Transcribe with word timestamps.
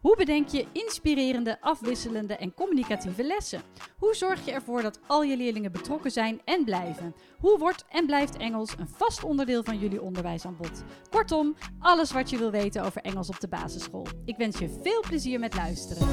Hoe 0.00 0.16
bedenk 0.16 0.48
je 0.48 0.66
inspirerende, 0.72 1.60
afwisselende 1.60 2.36
en 2.36 2.54
communicatieve 2.54 3.24
lessen? 3.24 3.62
Hoe 3.98 4.14
zorg 4.14 4.44
je 4.44 4.52
ervoor 4.52 4.82
dat 4.82 5.00
al 5.06 5.22
je 5.22 5.36
leerlingen 5.36 5.72
betrokken 5.72 6.10
zijn 6.10 6.40
en 6.44 6.64
blijven? 6.64 7.14
Hoe 7.38 7.58
wordt 7.58 7.84
en 7.88 8.06
blijft 8.06 8.36
Engels 8.36 8.74
een 8.78 8.88
vast 8.88 9.24
onderdeel 9.24 9.62
van 9.62 9.78
jullie 9.78 10.02
onderwijsaanbod? 10.02 10.82
Kortom, 11.10 11.56
alles 11.78 12.12
wat 12.12 12.30
je 12.30 12.38
wil 12.38 12.50
weten 12.50 12.84
over 12.84 13.02
Engels 13.02 13.28
op 13.28 13.40
de 13.40 13.48
basisschool. 13.48 14.06
Ik 14.24 14.36
wens 14.36 14.58
je 14.58 14.78
veel 14.82 15.00
plezier 15.00 15.38
met 15.38 15.54
luisteren. 15.54 16.08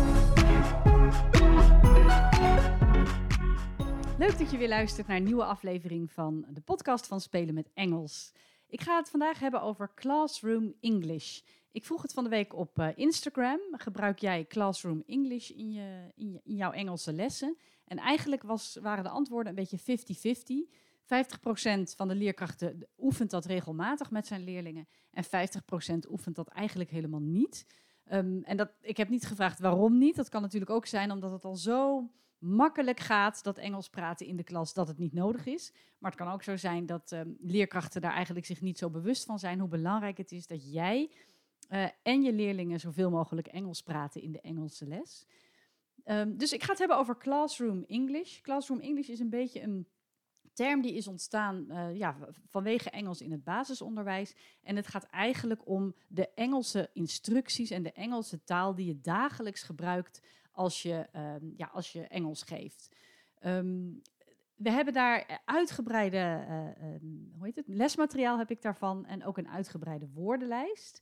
Leuk 4.17 4.37
dat 4.37 4.51
je 4.51 4.57
weer 4.57 4.67
luistert 4.67 5.07
naar 5.07 5.17
een 5.17 5.23
nieuwe 5.23 5.45
aflevering 5.45 6.11
van 6.11 6.45
de 6.49 6.61
podcast 6.61 7.07
van 7.07 7.21
Spelen 7.21 7.53
met 7.53 7.69
Engels. 7.73 8.31
Ik 8.67 8.81
ga 8.81 8.97
het 8.97 9.09
vandaag 9.09 9.39
hebben 9.39 9.61
over 9.61 9.91
Classroom 9.95 10.73
English. 10.79 11.41
Ik 11.73 11.85
vroeg 11.85 12.01
het 12.01 12.13
van 12.13 12.23
de 12.23 12.29
week 12.29 12.55
op 12.55 12.79
uh, 12.79 12.87
Instagram. 12.95 13.59
Gebruik 13.71 14.19
jij 14.19 14.45
Classroom 14.45 15.03
English 15.05 15.49
in, 15.49 15.71
je, 15.71 16.11
in, 16.15 16.31
je, 16.31 16.39
in 16.43 16.55
jouw 16.55 16.71
Engelse 16.71 17.13
lessen? 17.13 17.57
En 17.85 17.97
eigenlijk 17.97 18.43
was, 18.43 18.77
waren 18.81 19.03
de 19.03 19.09
antwoorden 19.09 19.57
een 19.57 19.67
beetje 19.69 20.67
50-50. 20.67 20.81
50% 21.03 21.95
van 21.95 22.07
de 22.07 22.15
leerkrachten 22.15 22.87
oefent 22.97 23.29
dat 23.29 23.45
regelmatig 23.45 24.11
met 24.11 24.27
zijn 24.27 24.43
leerlingen. 24.43 24.87
En 25.11 25.25
50% 25.25 26.09
oefent 26.09 26.35
dat 26.35 26.47
eigenlijk 26.47 26.89
helemaal 26.89 27.19
niet. 27.19 27.65
Um, 28.11 28.43
en 28.43 28.57
dat, 28.57 28.69
ik 28.81 28.97
heb 28.97 29.09
niet 29.09 29.25
gevraagd 29.25 29.59
waarom 29.59 29.97
niet. 29.97 30.15
Dat 30.15 30.29
kan 30.29 30.41
natuurlijk 30.41 30.71
ook 30.71 30.85
zijn 30.85 31.11
omdat 31.11 31.31
het 31.31 31.45
al 31.45 31.55
zo 31.55 32.09
makkelijk 32.37 32.99
gaat 32.99 33.43
dat 33.43 33.57
Engels 33.57 33.89
praten 33.89 34.25
in 34.25 34.35
de 34.35 34.43
klas, 34.43 34.73
dat 34.73 34.87
het 34.87 34.97
niet 34.97 35.13
nodig 35.13 35.45
is. 35.45 35.73
Maar 35.97 36.11
het 36.11 36.19
kan 36.19 36.31
ook 36.31 36.43
zo 36.43 36.57
zijn 36.57 36.85
dat 36.85 37.11
um, 37.11 37.37
leerkrachten 37.39 38.01
daar 38.01 38.13
eigenlijk 38.13 38.45
zich 38.45 38.61
niet 38.61 38.77
zo 38.77 38.89
bewust 38.89 39.25
van 39.25 39.39
zijn 39.39 39.59
hoe 39.59 39.69
belangrijk 39.69 40.17
het 40.17 40.31
is 40.31 40.47
dat 40.47 40.71
jij 40.71 41.09
uh, 41.69 41.87
en 42.03 42.21
je 42.21 42.33
leerlingen 42.33 42.79
zoveel 42.79 43.09
mogelijk 43.09 43.47
Engels 43.47 43.81
praten 43.81 44.21
in 44.21 44.31
de 44.31 44.41
Engelse 44.41 44.87
les. 44.87 45.25
Um, 46.05 46.37
dus 46.37 46.53
ik 46.53 46.63
ga 46.63 46.69
het 46.69 46.79
hebben 46.79 46.97
over 46.97 47.17
Classroom 47.17 47.83
English. 47.87 48.41
Classroom 48.41 48.79
English 48.79 49.07
is 49.07 49.19
een 49.19 49.29
beetje 49.29 49.61
een 49.61 49.87
term 50.53 50.81
die 50.81 50.93
is 50.93 51.07
ontstaan 51.07 51.65
uh, 51.69 51.95
ja, 51.95 52.17
vanwege 52.49 52.89
Engels 52.89 53.21
in 53.21 53.31
het 53.31 53.43
basisonderwijs. 53.43 54.35
En 54.61 54.75
het 54.75 54.87
gaat 54.87 55.03
eigenlijk 55.03 55.67
om 55.67 55.95
de 56.07 56.29
Engelse 56.35 56.89
instructies 56.93 57.69
en 57.69 57.83
de 57.83 57.91
Engelse 57.91 58.43
taal 58.43 58.75
die 58.75 58.85
je 58.85 59.01
dagelijks 59.01 59.63
gebruikt 59.63 60.21
als 60.51 60.81
je, 60.81 61.07
um, 61.15 61.53
ja, 61.57 61.69
als 61.73 61.91
je 61.91 62.07
Engels 62.07 62.43
geeft. 62.43 62.89
Um, 63.45 64.01
we 64.55 64.71
hebben 64.71 64.93
daar 64.93 65.41
uitgebreide 65.45 66.45
um, 66.81 67.31
hoe 67.37 67.45
heet 67.45 67.55
het? 67.55 67.67
lesmateriaal 67.67 68.37
heb 68.37 68.51
ik 68.51 68.61
daarvan 68.61 69.05
en 69.05 69.25
ook 69.25 69.37
een 69.37 69.49
uitgebreide 69.49 70.09
woordenlijst. 70.13 71.01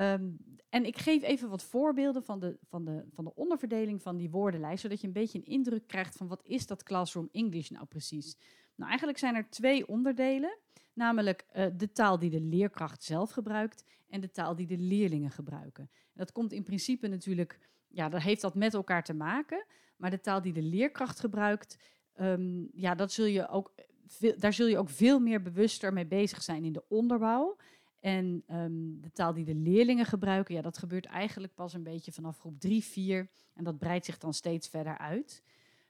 Um, 0.00 0.38
en 0.68 0.84
ik 0.84 0.98
geef 0.98 1.22
even 1.22 1.48
wat 1.48 1.62
voorbeelden 1.62 2.22
van 2.22 2.40
de, 2.40 2.58
van, 2.68 2.84
de, 2.84 3.04
van 3.14 3.24
de 3.24 3.34
onderverdeling 3.34 4.02
van 4.02 4.16
die 4.16 4.30
woordenlijst, 4.30 4.82
zodat 4.82 5.00
je 5.00 5.06
een 5.06 5.12
beetje 5.12 5.38
een 5.38 5.44
indruk 5.44 5.86
krijgt 5.86 6.16
van 6.16 6.28
wat 6.28 6.42
is 6.44 6.66
dat 6.66 6.82
Classroom 6.82 7.28
English 7.32 7.68
nou 7.68 7.86
precies. 7.86 8.36
Nou, 8.74 8.88
eigenlijk 8.88 9.18
zijn 9.18 9.34
er 9.34 9.50
twee 9.50 9.88
onderdelen, 9.88 10.58
namelijk 10.92 11.46
uh, 11.56 11.66
de 11.76 11.92
taal 11.92 12.18
die 12.18 12.30
de 12.30 12.40
leerkracht 12.40 13.02
zelf 13.02 13.30
gebruikt 13.30 13.84
en 14.08 14.20
de 14.20 14.30
taal 14.30 14.56
die 14.56 14.66
de 14.66 14.78
leerlingen 14.78 15.30
gebruiken. 15.30 15.90
En 15.92 16.14
dat 16.14 16.32
komt 16.32 16.52
in 16.52 16.62
principe 16.62 17.08
natuurlijk, 17.08 17.58
ja, 17.88 18.08
dat 18.08 18.22
heeft 18.22 18.40
dat 18.40 18.54
met 18.54 18.74
elkaar 18.74 19.04
te 19.04 19.14
maken, 19.14 19.66
maar 19.96 20.10
de 20.10 20.20
taal 20.20 20.42
die 20.42 20.52
de 20.52 20.62
leerkracht 20.62 21.20
gebruikt, 21.20 21.78
um, 22.20 22.68
ja, 22.72 22.94
dat 22.94 23.12
zul 23.12 23.24
je 23.24 23.48
ook, 23.48 23.72
veel, 24.06 24.34
daar 24.38 24.52
zul 24.52 24.66
je 24.66 24.78
ook 24.78 24.90
veel 24.90 25.20
meer 25.20 25.42
bewuster 25.42 25.92
mee 25.92 26.06
bezig 26.06 26.42
zijn 26.42 26.64
in 26.64 26.72
de 26.72 26.84
onderbouw. 26.88 27.56
En 28.00 28.44
um, 28.50 29.00
de 29.00 29.12
taal 29.12 29.32
die 29.32 29.44
de 29.44 29.54
leerlingen 29.54 30.04
gebruiken, 30.04 30.54
ja, 30.54 30.62
dat 30.62 30.78
gebeurt 30.78 31.06
eigenlijk 31.06 31.54
pas 31.54 31.72
een 31.72 31.82
beetje 31.82 32.12
vanaf 32.12 32.38
groep 32.38 32.60
3, 32.60 32.84
4. 32.84 33.28
En 33.54 33.64
dat 33.64 33.78
breidt 33.78 34.04
zich 34.04 34.18
dan 34.18 34.34
steeds 34.34 34.68
verder 34.68 34.98
uit. 34.98 35.42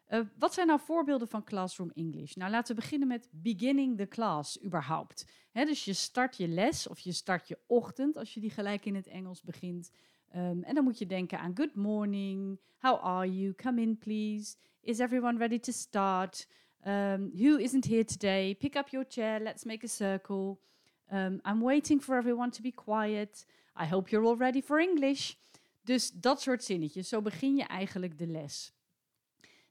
Uh, 0.08 0.20
wat 0.38 0.54
zijn 0.54 0.66
nou 0.66 0.80
voorbeelden 0.80 1.28
van 1.28 1.44
Classroom 1.44 1.90
English? 1.94 2.34
Nou, 2.34 2.50
laten 2.50 2.74
we 2.74 2.80
beginnen 2.80 3.08
met 3.08 3.28
beginning 3.30 3.96
the 3.96 4.08
class 4.08 4.64
überhaupt. 4.64 5.26
Dus 5.52 5.84
je 5.84 5.92
start 5.92 6.36
je 6.36 6.48
les 6.48 6.86
of 6.86 6.98
je 6.98 7.12
start 7.12 7.48
je 7.48 7.58
ochtend 7.66 8.16
als 8.16 8.34
je 8.34 8.40
die 8.40 8.50
gelijk 8.50 8.84
in 8.84 8.94
het 8.94 9.06
Engels 9.06 9.42
begint. 9.42 9.90
Um, 10.36 10.62
en 10.62 10.74
dan 10.74 10.84
moet 10.84 10.98
je 10.98 11.06
denken 11.06 11.38
aan 11.38 11.56
good 11.56 11.74
morning, 11.74 12.60
how 12.78 13.04
are 13.04 13.38
you, 13.38 13.54
come 13.54 13.80
in 13.80 13.98
please, 13.98 14.56
is 14.80 14.98
everyone 14.98 15.38
ready 15.38 15.58
to 15.58 15.72
start, 15.72 16.48
um, 16.86 17.30
who 17.34 17.56
isn't 17.56 17.84
here 17.84 18.04
today, 18.04 18.54
pick 18.54 18.76
up 18.76 18.88
your 18.88 19.06
chair, 19.08 19.40
let's 19.40 19.64
make 19.64 19.84
a 19.84 19.88
circle. 19.88 20.58
Um, 21.12 21.40
I'm 21.44 21.60
waiting 21.62 22.02
for 22.02 22.16
everyone 22.16 22.50
to 22.50 22.62
be 22.62 22.72
quiet. 22.72 23.46
I 23.76 23.86
hope 23.86 24.10
you're 24.10 24.26
all 24.26 24.36
ready 24.36 24.62
for 24.62 24.78
English. 24.78 25.34
Dus 25.82 26.10
dat 26.10 26.40
soort 26.40 26.64
zinnetjes. 26.64 27.08
Zo 27.08 27.22
begin 27.22 27.56
je 27.56 27.64
eigenlijk 27.64 28.18
de 28.18 28.26
les. 28.26 28.72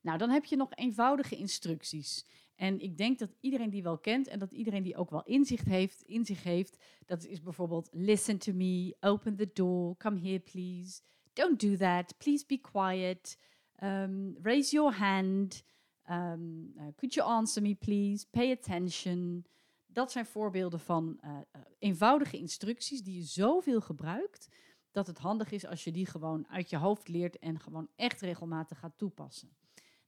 Nou, 0.02 0.18
dan 0.18 0.30
heb 0.30 0.46
je 0.46 0.56
nog 0.56 0.70
eenvoudige 0.76 1.36
instructies. 1.36 2.26
En 2.56 2.80
ik 2.80 2.98
denk 2.98 3.20
dat 3.20 3.36
iedereen 3.40 3.70
die 3.70 3.84
wel 3.84 3.98
kent 3.98 4.28
en 4.28 4.40
dat 4.40 4.52
iedereen 4.52 4.84
die 4.84 4.96
ook 4.96 5.10
wel 5.10 5.24
inzicht 5.24 5.66
heeft, 5.66 6.02
in 6.02 6.26
zich 6.26 6.44
heeft, 6.44 6.78
dat 7.06 7.26
is 7.26 7.42
bijvoorbeeld 7.42 7.90
listen 7.92 8.38
to 8.38 8.54
me, 8.54 8.96
open 9.00 9.36
the 9.36 9.50
door, 9.54 9.98
come 9.98 10.20
here 10.20 10.40
please, 10.40 11.02
don't 11.34 11.60
do 11.60 11.76
that, 11.76 12.18
please 12.18 12.46
be 12.48 12.58
quiet, 12.58 13.38
um, 13.84 14.38
raise 14.42 14.76
your 14.76 14.94
hand, 14.94 15.64
um, 16.10 16.74
uh, 16.76 16.84
could 16.96 17.14
you 17.14 17.30
answer 17.30 17.62
me 17.62 17.76
please, 17.76 18.26
pay 18.30 18.52
attention. 18.52 19.46
Dat 19.92 20.12
zijn 20.12 20.26
voorbeelden 20.26 20.80
van 20.80 21.20
uh, 21.26 21.38
eenvoudige 21.80 22.38
instructies 22.38 23.04
die 23.04 23.16
je 23.16 23.24
zoveel 23.24 23.82
gebruikt, 23.82 24.48
dat 24.92 25.08
het 25.08 25.18
handig 25.18 25.52
is 25.52 25.66
als 25.66 25.84
je 25.84 25.92
die 25.92 26.06
gewoon 26.06 26.48
uit 26.48 26.70
je 26.70 26.78
hoofd 26.78 27.08
leert 27.08 27.40
en 27.40 27.60
gewoon 27.60 27.88
echt 27.96 28.22
regelmatig 28.22 28.80
gaat 28.80 28.98
toepassen. 28.98 29.50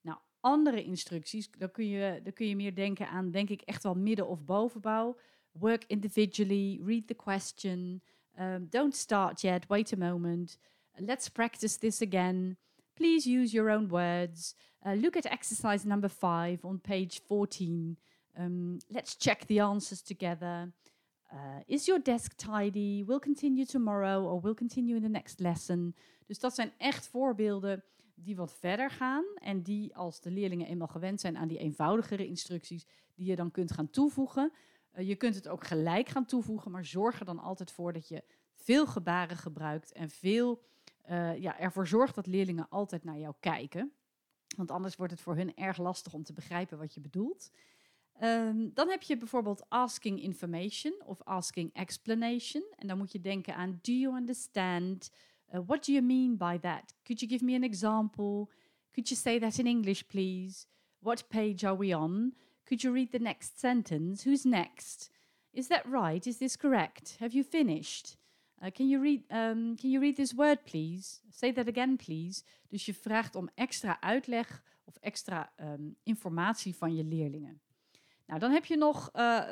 Nou, 0.02 0.18
andere 0.40 0.84
instructies, 0.84 1.52
dan 1.52 1.72
kun 1.72 1.88
je, 1.88 2.20
dan 2.24 2.34
kun 2.34 2.48
je 2.48 2.56
meer 2.56 2.76
denken 2.76 3.10
aan, 3.10 3.32
denk 3.32 3.50
ik, 3.50 3.62
echt 3.62 3.84
wel 3.84 3.96
midden- 3.96 4.28
of 4.28 4.46
bovenbouw. 4.46 5.18
Work 5.52 5.84
individually, 5.88 6.82
read 6.84 7.08
the 7.08 7.14
question, 7.14 8.02
um, 8.40 8.68
don't 8.70 8.96
start 8.96 9.42
yet, 9.42 9.68
wait 9.68 9.94
a 9.94 9.98
moment, 9.98 10.58
let's 10.96 11.30
practice 11.30 11.78
this 11.78 12.02
again. 12.02 12.58
Please 12.94 13.30
use 13.30 13.52
your 13.52 13.70
own 13.70 13.88
words. 13.88 14.56
Uh, 14.86 14.94
look 15.02 15.16
at 15.16 15.26
exercise 15.26 15.88
number 15.88 16.10
five 16.10 16.64
on 16.64 16.80
page 16.80 17.22
14. 17.28 17.98
Um, 18.40 18.78
let's 18.88 19.16
check 19.18 19.44
the 19.44 19.62
answers 19.62 20.02
together. 20.02 20.72
Uh, 21.34 21.60
is 21.66 21.86
your 21.86 22.04
desk 22.04 22.34
tidy? 22.36 23.04
We'll 23.06 23.20
continue 23.20 23.66
tomorrow 23.66 24.26
or 24.26 24.42
we'll 24.42 24.56
continue 24.56 24.96
in 24.96 25.02
the 25.02 25.10
next 25.10 25.40
lesson. 25.40 25.96
Dus 26.26 26.40
dat 26.40 26.56
zijn 26.56 26.72
echt 26.78 27.08
voorbeelden 27.08 27.84
die 28.16 28.36
wat 28.36 28.54
verder 28.54 28.90
gaan 28.90 29.24
en 29.36 29.62
die 29.62 29.96
als 29.96 30.22
de 30.22 30.32
leerlingen 30.32 30.68
eenmaal 30.68 30.88
gewend 30.88 31.22
zijn 31.22 31.38
aan 31.38 31.48
die 31.48 31.58
eenvoudigere 31.58 32.28
instructies, 32.28 32.86
die 33.16 33.26
je 33.26 33.36
dan 33.36 33.52
kunt 33.52 33.72
gaan 33.72 33.90
toevoegen. 33.90 34.52
Uh, 34.94 35.08
je 35.08 35.16
kunt 35.16 35.36
het 35.36 35.48
ook 35.48 35.64
gelijk 35.64 36.10
gaan 36.10 36.26
toevoegen, 36.26 36.72
maar 36.72 36.86
zorg 36.86 37.20
er 37.20 37.26
dan 37.26 37.40
altijd 37.40 37.72
voor 37.72 37.94
dat 37.94 38.08
je 38.08 38.24
veel 38.56 38.88
gebaren 38.88 39.38
gebruikt 39.38 39.92
en 39.92 40.10
veel 40.10 40.62
uh, 41.10 41.38
ja, 41.38 41.60
ervoor 41.60 41.88
zorgt 41.88 42.16
dat 42.16 42.28
leerlingen 42.28 42.70
altijd 42.70 43.04
naar 43.04 43.18
jou 43.18 43.34
kijken. 43.40 43.92
Want 44.58 44.72
anders 44.72 44.96
wordt 44.96 45.12
het 45.12 45.22
voor 45.22 45.36
hun 45.36 45.56
erg 45.56 45.78
lastig 45.78 46.14
om 46.14 46.24
te 46.24 46.34
begrijpen 46.34 46.78
wat 46.78 46.94
je 46.94 47.02
bedoelt. 47.02 47.52
Um, 48.24 48.72
dan 48.74 48.90
heb 48.90 49.02
je 49.02 49.18
bijvoorbeeld 49.18 49.70
asking 49.70 50.22
information 50.22 50.94
of 51.06 51.24
asking 51.24 51.74
explanation. 51.74 52.64
En 52.76 52.88
dan 52.88 52.98
moet 52.98 53.12
je 53.12 53.22
denken 53.22 53.56
aan 53.56 53.80
do 53.82 53.92
you 53.92 54.16
understand? 54.16 55.12
Uh, 55.54 55.60
what 55.66 55.86
do 55.86 55.92
you 55.92 56.06
mean 56.06 56.38
by 56.38 56.58
that? 56.58 56.94
Could 57.04 57.20
you 57.20 57.32
give 57.32 57.46
me 57.46 57.56
an 57.56 57.64
example? 57.64 58.50
Could 58.92 59.10
you 59.10 59.16
say 59.16 59.40
that 59.40 59.58
in 59.58 59.66
English, 59.66 60.04
please? 60.04 60.66
What 61.00 61.28
page 61.28 61.66
are 61.66 61.78
we 61.78 61.98
on? 61.98 62.34
Could 62.64 62.82
you 62.82 62.94
read 62.94 63.12
the 63.12 63.20
next 63.20 63.60
sentence? 63.60 64.30
Who's 64.30 64.46
next? 64.46 65.10
Is 65.52 65.68
that 65.68 65.86
right? 65.86 66.28
Is 66.28 66.38
this 66.38 66.56
correct? 66.56 67.16
Have 67.20 67.34
you 67.34 67.44
finished? 67.44 68.18
Uh, 68.62 68.70
can, 68.70 68.88
you 68.88 69.02
read, 69.02 69.24
um, 69.30 69.76
can 69.76 69.90
you 69.90 70.00
read 70.00 70.16
this 70.16 70.34
word, 70.34 70.60
please? 70.66 71.22
Say 71.30 71.52
that 71.52 71.68
again, 71.68 71.98
please. 71.98 72.44
Dus 72.68 72.86
je 72.86 72.94
vraagt 72.94 73.36
om 73.36 73.50
extra 73.56 74.02
uitleg 74.02 74.64
of 74.84 74.96
extra 75.00 75.54
um, 75.60 75.96
informatie 76.04 76.76
van 76.76 76.96
je 76.96 77.04
leerlingen. 77.04 77.62
Nou, 78.32 78.44
dan 78.44 78.52
heb 78.52 78.66
je 78.66 78.78
nog 78.78 79.10
uh, 79.16 79.44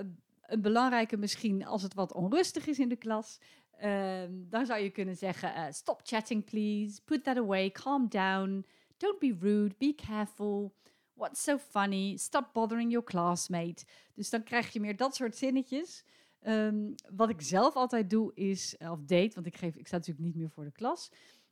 een 0.41 0.61
belangrijke 0.61 1.17
misschien 1.17 1.65
als 1.65 1.81
het 1.81 1.93
wat 1.93 2.13
onrustig 2.13 2.67
is 2.67 2.79
in 2.79 2.89
de 2.89 2.95
klas. 2.95 3.39
Uh, 3.83 4.21
dan 4.29 4.65
zou 4.65 4.81
je 4.81 4.89
kunnen 4.89 5.17
zeggen, 5.17 5.57
uh, 5.57 5.65
stop 5.69 6.01
chatting 6.03 6.43
please, 6.45 7.01
put 7.05 7.23
that 7.23 7.37
away, 7.37 7.71
calm 7.71 8.09
down, 8.09 8.65
don't 8.97 9.19
be 9.19 9.35
rude, 9.39 9.75
be 9.77 9.95
careful, 9.95 10.73
what's 11.13 11.43
so 11.43 11.57
funny, 11.57 12.17
stop 12.17 12.53
bothering 12.53 12.91
your 12.91 13.05
classmate. 13.05 13.85
Dus 14.13 14.29
dan 14.29 14.43
krijg 14.43 14.73
je 14.73 14.79
meer 14.79 14.95
dat 14.95 15.15
soort 15.15 15.35
zinnetjes. 15.35 16.03
Um, 16.41 16.95
wat 17.09 17.29
ik 17.29 17.41
zelf 17.41 17.75
altijd 17.75 18.09
doe 18.09 18.31
is, 18.33 18.75
of 18.77 19.03
deed, 19.03 19.35
want 19.35 19.47
ik, 19.47 19.55
geef, 19.55 19.75
ik 19.75 19.87
sta 19.87 19.97
natuurlijk 19.97 20.25
niet 20.25 20.35
meer 20.35 20.49
voor 20.49 20.63
de 20.63 20.71
klas. 20.71 21.11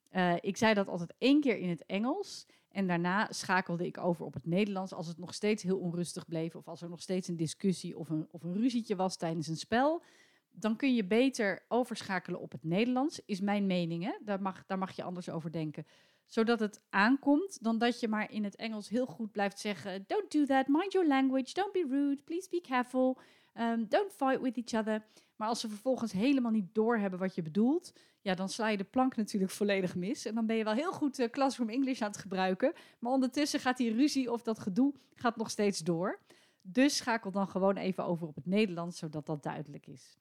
Eh, 0.09 0.35
ik 0.39 0.57
zei 0.57 0.73
dat 0.73 0.87
altijd 0.87 1.13
één 1.17 1.41
keer 1.41 1.57
in 1.57 1.69
het 1.69 1.85
Engels. 1.85 2.45
En 2.77 2.87
daarna 2.87 3.27
schakelde 3.29 3.85
ik 3.85 3.97
over 3.97 4.25
op 4.25 4.33
het 4.33 4.45
Nederlands 4.45 4.93
als 4.93 5.07
het 5.07 5.17
nog 5.17 5.33
steeds 5.33 5.63
heel 5.63 5.77
onrustig 5.77 6.27
bleef. 6.27 6.55
Of 6.55 6.67
als 6.67 6.81
er 6.81 6.89
nog 6.89 7.01
steeds 7.01 7.27
een 7.27 7.35
discussie 7.35 7.97
of 7.97 8.09
een, 8.09 8.27
of 8.31 8.43
een 8.43 8.53
ruzietje 8.53 8.95
was 8.95 9.17
tijdens 9.17 9.47
een 9.47 9.57
spel. 9.57 10.03
Dan 10.51 10.75
kun 10.75 10.95
je 10.95 11.05
beter 11.05 11.65
overschakelen 11.67 12.39
op 12.39 12.51
het 12.51 12.63
Nederlands, 12.63 13.21
is 13.25 13.41
mijn 13.41 13.65
mening. 13.65 14.03
Hè? 14.03 14.11
Daar, 14.21 14.41
mag, 14.41 14.65
daar 14.65 14.77
mag 14.77 14.95
je 14.95 15.03
anders 15.03 15.29
over 15.29 15.51
denken. 15.51 15.85
Zodat 16.25 16.59
het 16.59 16.81
aankomt, 16.89 17.63
dan 17.63 17.77
dat 17.77 17.99
je 17.99 18.07
maar 18.07 18.31
in 18.31 18.43
het 18.43 18.55
Engels 18.55 18.89
heel 18.89 19.05
goed 19.05 19.31
blijft 19.31 19.59
zeggen: 19.59 20.03
Don't 20.07 20.31
do 20.31 20.45
that, 20.45 20.67
mind 20.67 20.91
your 20.91 21.07
language, 21.07 21.53
don't 21.53 21.71
be 21.71 21.85
rude, 21.89 22.21
please 22.23 22.49
be 22.49 22.61
careful, 22.61 23.17
um, 23.59 23.85
don't 23.89 24.11
fight 24.11 24.41
with 24.41 24.57
each 24.57 24.81
other. 24.81 25.05
Maar 25.37 25.47
als 25.47 25.59
ze 25.59 25.69
vervolgens 25.69 26.11
helemaal 26.11 26.51
niet 26.51 26.73
doorhebben 26.73 27.19
wat 27.19 27.35
je 27.35 27.41
bedoelt, 27.41 27.93
ja, 28.21 28.35
dan 28.35 28.49
sla 28.49 28.67
je 28.67 28.77
de 28.77 28.83
plank 28.83 29.15
natuurlijk 29.15 29.51
volledig 29.51 29.95
mis. 29.95 30.25
En 30.25 30.35
dan 30.35 30.45
ben 30.45 30.55
je 30.55 30.63
wel 30.63 30.73
heel 30.73 30.91
goed 30.91 31.19
uh, 31.19 31.29
Classroom 31.29 31.69
English 31.69 32.01
aan 32.01 32.11
het 32.11 32.17
gebruiken. 32.17 32.73
Maar 32.99 33.11
ondertussen 33.11 33.59
gaat 33.59 33.77
die 33.77 33.93
ruzie 33.93 34.31
of 34.31 34.41
dat 34.41 34.59
gedoe 34.59 34.93
gaat 35.15 35.35
nog 35.35 35.49
steeds 35.49 35.79
door. 35.79 36.19
Dus 36.61 36.97
schakel 36.97 37.31
dan 37.31 37.47
gewoon 37.47 37.77
even 37.77 38.05
over 38.05 38.27
op 38.27 38.35
het 38.35 38.45
Nederlands, 38.45 38.97
zodat 38.97 39.25
dat 39.25 39.43
duidelijk 39.43 39.87
is. 39.87 40.17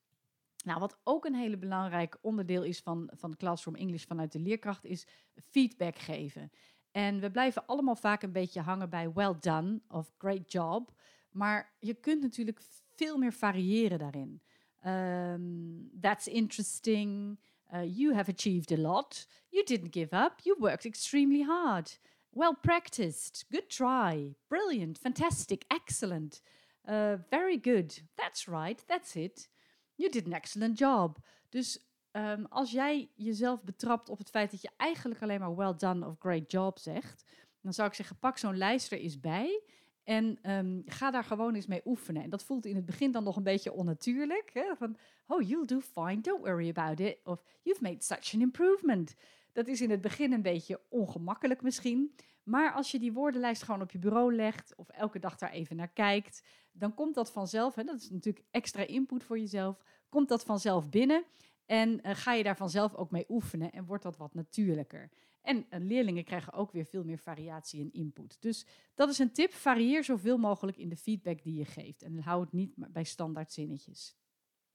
Nou, 0.65 0.81
wat 0.81 0.99
ook 1.03 1.25
een 1.25 1.35
hele 1.35 1.57
belangrijk 1.57 2.19
onderdeel 2.21 2.63
is 2.63 2.81
van, 2.81 3.11
van 3.13 3.37
Classroom 3.37 3.77
English 3.77 4.05
vanuit 4.05 4.33
de 4.33 4.39
leerkracht, 4.39 4.85
is 4.85 5.07
feedback 5.51 5.99
geven. 5.99 6.51
En 6.91 7.21
we 7.21 7.31
blijven 7.31 7.67
allemaal 7.67 7.97
vaak 7.97 8.23
een 8.23 8.33
beetje 8.33 8.61
hangen 8.61 8.91
bij 8.91 9.13
well 9.13 9.35
done 9.41 9.81
of 9.89 10.15
great 10.19 10.53
job. 10.53 10.93
Maar 11.31 11.73
je 11.79 11.95
kunt 11.95 12.23
natuurlijk 12.23 12.61
veel 12.95 13.19
meer 13.19 13.33
variëren 13.33 13.99
daarin. 13.99 14.41
Um, 14.87 15.91
that's 16.01 16.29
interesting. 16.29 17.39
Uh, 17.75 17.81
you 17.81 18.15
have 18.15 18.29
achieved 18.29 18.71
a 18.71 18.77
lot. 18.77 19.27
You 19.51 19.65
didn't 19.65 19.93
give 19.93 20.13
up. 20.13 20.41
You 20.45 20.57
worked 20.61 20.87
extremely 20.87 21.43
hard. 21.43 21.99
Well 22.33 22.55
practiced. 22.55 23.45
Good 23.51 23.69
try. 23.69 24.37
Brilliant. 24.49 24.99
Fantastic. 24.99 25.65
Excellent. 25.71 26.41
Uh, 26.89 27.17
very 27.31 27.57
good. 27.57 27.99
That's 28.17 28.47
right. 28.47 28.81
That's 28.87 29.17
it. 29.17 29.49
You 29.97 30.09
did 30.11 30.27
an 30.27 30.33
excellent 30.33 30.79
job. 30.79 31.19
Dus 31.51 31.79
um, 32.13 32.47
als 32.49 32.71
jij 32.71 33.11
jezelf 33.15 33.63
betrapt 33.63 34.09
op 34.09 34.19
het 34.19 34.31
feit 34.31 34.51
dat 34.51 34.63
je 34.63 34.71
eigenlijk 34.77 35.23
alleen 35.23 35.41
maar 35.41 35.57
well 35.57 35.75
done 35.77 36.07
of 36.07 36.17
great 36.19 36.53
job 36.53 36.79
zegt, 36.79 37.25
dan 37.61 37.73
zou 37.73 37.89
ik 37.89 37.95
zeggen: 37.95 38.19
pak 38.19 38.39
zo'n 38.39 38.57
lijst 38.57 38.93
er 38.93 38.99
eens 38.99 39.21
bij 39.21 39.63
en 40.07 40.39
um, 40.51 40.83
ga 40.87 41.11
daar 41.11 41.25
gewoon 41.25 41.55
eens 41.55 41.67
mee 41.67 41.81
oefenen. 41.85 42.23
En 42.23 42.31
dat 42.31 42.45
voelt 42.45 42.67
in 42.67 42.77
het 42.77 42.85
begin 42.85 43.11
dan 43.11 43.25
nog 43.25 43.37
een 43.37 43.43
beetje 43.43 43.73
onnatuurlijk. 43.73 44.51
Hè? 44.53 44.77
Van, 44.77 44.97
oh, 45.27 45.43
you'll 45.49 45.67
do 45.67 45.81
fine, 45.81 46.21
don't 46.21 46.45
worry 46.45 46.69
about 46.69 47.01
it. 47.01 47.19
Of, 47.25 47.43
you've 47.63 47.83
made 47.83 48.03
such 48.03 48.35
an 48.35 48.41
improvement. 48.41 49.15
Dat 49.53 49.67
is 49.67 49.81
in 49.81 49.91
het 49.91 50.01
begin 50.01 50.33
een 50.33 50.43
beetje 50.43 50.81
ongemakkelijk 50.89 51.63
misschien. 51.63 52.15
Maar 52.43 52.73
als 52.73 52.91
je 52.91 52.99
die 52.99 53.13
woordenlijst 53.13 53.63
gewoon 53.63 53.81
op 53.81 53.91
je 53.91 53.99
bureau 53.99 54.35
legt 54.35 54.75
of 54.77 54.89
elke 54.89 55.19
dag 55.19 55.37
daar 55.37 55.51
even 55.51 55.77
naar 55.77 55.93
kijkt, 55.93 56.43
dan 56.73 56.95
komt 56.95 57.15
dat 57.15 57.33
vanzelf, 57.33 57.75
hè, 57.75 57.85
dat 57.85 58.01
is 58.01 58.11
natuurlijk 58.11 58.47
extra 58.51 58.87
input 58.87 59.25
voor 59.25 59.39
jezelf, 59.39 59.85
komt 60.09 60.29
dat 60.29 60.45
vanzelf 60.45 60.89
binnen 60.89 61.25
en 61.67 62.01
uh, 62.07 62.15
ga 62.15 62.33
je 62.33 62.43
daar 62.43 62.57
vanzelf 62.57 62.95
ook 62.95 63.11
mee 63.11 63.25
oefenen 63.29 63.73
en 63.73 63.85
wordt 63.85 64.03
dat 64.03 64.17
wat 64.17 64.35
natuurlijker. 64.35 65.11
En 65.47 65.67
uh, 65.71 65.81
leerlingen 65.81 66.25
krijgen 66.25 66.53
ook 66.53 66.73
weer 66.73 66.85
veel 66.85 67.05
meer 67.05 67.19
variatie 67.19 67.81
en 67.81 67.93
input. 67.93 68.37
Dus 68.41 68.67
dat 68.95 69.09
is 69.09 69.19
een 69.19 69.33
tip, 69.33 69.53
varieer 69.53 70.05
zoveel 70.05 70.39
mogelijk 70.39 70.77
in 70.77 70.89
de 70.89 70.97
feedback 70.97 71.43
die 71.43 71.55
je 71.55 71.65
geeft 71.65 72.03
en 72.03 72.19
hou 72.19 72.41
het 72.41 72.53
niet 72.53 72.73
bij 72.77 73.05
standaard 73.05 73.53
zinnetjes. 73.53 74.17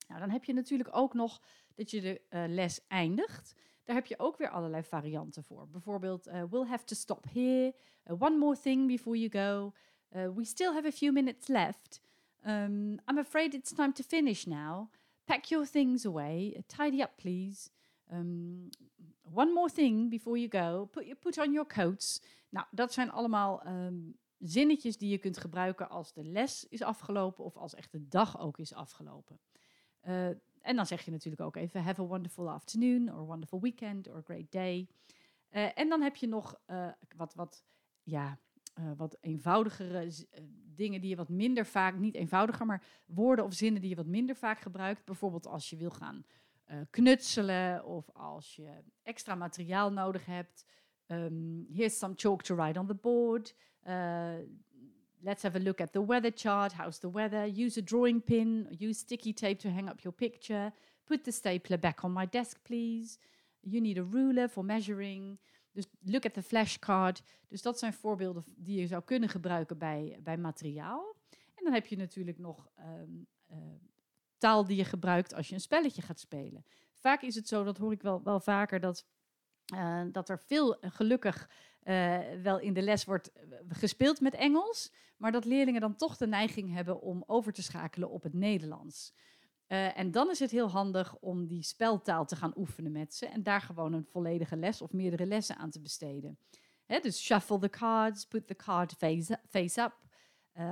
Nou, 0.08 0.20
dan 0.20 0.30
heb 0.30 0.44
je 0.44 0.54
natuurlijk 0.54 0.96
ook 0.96 1.14
nog 1.14 1.42
dat 1.76 1.92
je 1.92 2.02
de 2.02 2.22
uh, 2.30 2.44
les 2.48 2.88
eindigt. 2.88 3.56
Daar 3.84 3.96
heb 3.96 4.06
je 4.06 4.20
ook 4.20 4.38
weer 4.38 4.50
allerlei 4.50 4.84
varianten 4.84 5.44
voor. 5.44 5.68
Bijvoorbeeld, 5.70 6.28
uh, 6.28 6.44
we'll 6.50 6.66
have 6.66 6.86
to 6.86 6.96
stop 6.96 7.26
here. 7.34 7.76
One 8.04 8.38
more 8.38 8.60
thing 8.60 8.88
before 8.88 9.18
you 9.18 9.30
go. 9.30 9.74
We 10.36 10.46
still 10.46 10.74
have 10.74 10.88
a 10.88 10.92
few 10.92 11.14
minutes 11.14 11.48
left. 11.48 12.02
Um, 12.46 12.92
I'm 12.92 13.18
afraid 13.18 13.54
it's 13.54 13.74
time 13.74 13.94
to 13.94 14.04
finish 14.04 14.46
now. 14.46 14.90
Pack 15.26 15.46
your 15.46 15.68
things 15.68 16.06
away. 16.06 16.64
tidy 16.68 17.02
up, 17.02 17.18
please. 17.18 17.70
Um, 18.14 18.70
one 19.22 19.54
more 19.54 19.70
thing 19.70 20.10
before 20.10 20.38
you 20.38 20.50
go. 20.50 20.86
Put, 20.86 21.20
put 21.20 21.38
on 21.38 21.52
your 21.52 21.68
coats. 21.68 22.24
Nou, 22.50 22.66
dat 22.72 22.94
zijn 22.94 23.12
allemaal 23.12 23.68
um, 23.68 24.18
zinnetjes 24.38 24.98
die 24.98 25.10
je 25.10 25.18
kunt 25.18 25.38
gebruiken 25.38 25.90
als 25.90 26.14
de 26.14 26.24
les 26.24 26.68
is 26.68 26.82
afgelopen 26.82 27.44
of 27.44 27.58
als 27.58 27.76
echt 27.76 27.92
de 27.92 28.08
dag 28.08 28.40
ook 28.40 28.58
is 28.58 28.74
afgelopen. 28.74 29.40
Uh, 30.04 30.28
en 30.62 30.76
dan 30.76 30.86
zeg 30.86 31.02
je 31.02 31.12
natuurlijk 31.12 31.42
ook 31.42 31.56
even 31.56 31.84
have 31.84 32.02
a 32.02 32.06
wonderful 32.06 32.50
afternoon 32.50 33.14
or 33.16 33.26
wonderful 33.26 33.62
weekend 33.62 34.08
or 34.08 34.22
great 34.24 34.52
day. 34.52 34.88
Uh, 35.52 35.78
en 35.78 35.90
dan 35.90 36.02
heb 36.02 36.16
je 36.16 36.28
nog 36.28 36.60
uh, 36.68 36.92
wat, 37.16 37.34
wat, 37.34 37.66
ja, 38.04 38.40
wat 38.98 39.18
eenvoudigere 39.22 40.12
dingen 40.76 41.02
die 41.02 41.10
je 41.10 41.16
wat 41.16 41.30
minder 41.30 41.66
vaak, 41.66 41.98
niet 41.98 42.16
eenvoudiger, 42.16 42.66
maar 42.66 42.84
woorden 43.06 43.46
of 43.46 43.54
zinnen 43.54 43.82
die 43.82 43.90
je 43.90 43.96
wat 43.96 44.06
minder 44.06 44.36
vaak 44.36 44.60
gebruikt. 44.60 45.06
Bijvoorbeeld 45.06 45.48
als 45.48 45.70
je 45.70 45.78
wil 45.78 45.90
gaan 45.90 46.26
knutselen 46.90 47.86
of 47.86 48.10
als 48.10 48.56
je 48.56 48.84
extra 49.04 49.36
materiaal 49.36 49.92
nodig 49.92 50.26
hebt. 50.26 50.66
Um, 51.08 51.66
here's 51.74 51.98
some 51.98 52.14
chalk 52.16 52.42
to 52.42 52.56
write 52.56 52.80
on 52.80 52.88
the 52.88 52.96
board. 52.96 53.56
Let's 55.24 55.44
have 55.44 55.58
a 55.58 55.62
look 55.62 55.82
at 55.82 55.92
the 55.92 56.06
weather 56.06 56.32
chart. 56.36 56.74
How's 56.74 57.00
the 57.00 57.12
weather? 57.12 57.48
Use 57.48 57.80
a 57.80 57.84
drawing 57.84 58.24
pin. 58.24 58.76
Use 58.80 59.00
sticky 59.00 59.34
tape 59.34 59.60
to 59.60 59.70
hang 59.70 59.90
up 59.90 60.02
your 60.02 60.16
picture. 60.16 60.74
Put 61.04 61.24
the 61.24 61.32
stapler 61.32 61.80
back 61.80 62.04
on 62.04 62.14
my 62.14 62.28
desk, 62.30 62.64
please. 62.64 63.20
You 63.60 63.82
need 63.82 63.98
a 63.98 64.04
ruler 64.04 64.50
for 64.50 64.66
measuring. 64.66 65.38
Dus 65.72 65.88
look 66.06 66.26
at 66.26 66.34
the 66.34 66.42
flashcard. 66.42 67.24
Dus 67.48 67.62
dat 67.62 67.80
zijn 67.80 67.94
voorbeelden 67.94 68.44
die 68.56 68.80
je 68.80 68.88
zou 68.88 69.04
kunnen 69.04 69.30
gebruiken 69.30 69.78
bij, 69.78 70.20
bij 70.24 70.38
materiaal. 70.38 71.16
En 71.56 71.64
dan 71.64 71.74
heb 71.74 71.86
je 71.86 71.98
natuurlijk 71.98 72.38
nog 72.38 72.68
um, 72.80 73.28
uh, 73.52 73.58
taal 74.42 74.66
die 74.66 74.78
je 74.78 74.86
gebruikt 74.86 75.34
als 75.34 75.48
je 75.48 75.54
een 75.54 75.62
spelletje 75.62 76.02
gaat 76.02 76.20
spelen. 76.20 76.66
Vaak 76.94 77.22
is 77.22 77.36
het 77.36 77.48
zo, 77.48 77.64
dat 77.64 77.78
hoor 77.78 77.92
ik 77.92 78.02
wel, 78.02 78.24
wel 78.24 78.40
vaker, 78.40 78.80
dat, 78.80 79.06
uh, 79.74 80.02
dat 80.12 80.30
er 80.30 80.40
veel 80.40 80.78
gelukkig 80.82 81.50
uh, 81.84 82.20
wel 82.42 82.60
in 82.60 82.74
de 82.74 82.82
les 82.82 83.06
wordt 83.06 83.32
gespeeld 83.68 84.22
met 84.22 84.34
Engels, 84.34 84.92
maar 85.18 85.32
dat 85.32 85.46
leerlingen 85.46 85.82
dan 85.82 85.96
toch 85.96 86.18
de 86.18 86.28
neiging 86.28 86.74
hebben 86.74 87.02
om 87.02 87.24
over 87.28 87.54
te 87.54 87.64
schakelen 87.64 88.10
op 88.10 88.24
het 88.24 88.34
Nederlands. 88.34 89.14
En 89.68 90.12
dan 90.12 90.30
is 90.30 90.40
het 90.40 90.52
heel 90.52 90.70
handig 90.70 91.16
om 91.20 91.48
die 91.48 91.64
speltaal 91.64 92.26
te 92.26 92.36
gaan 92.36 92.54
oefenen 92.56 92.92
met 92.92 93.14
ze 93.14 93.26
en 93.26 93.44
daar 93.44 93.62
gewoon 93.62 93.94
een 93.94 94.06
volledige 94.06 94.56
les 94.56 94.82
of 94.82 94.92
meerdere 94.92 95.26
lessen 95.26 95.58
aan 95.58 95.70
te 95.70 95.80
besteden. 95.80 96.38
Dus 96.86 97.26
shuffle 97.26 97.60
the 97.60 97.70
cards, 97.70 98.26
put 98.26 98.48
the 98.48 98.56
card 98.56 98.94
face, 99.48 99.82
up, 99.82 99.94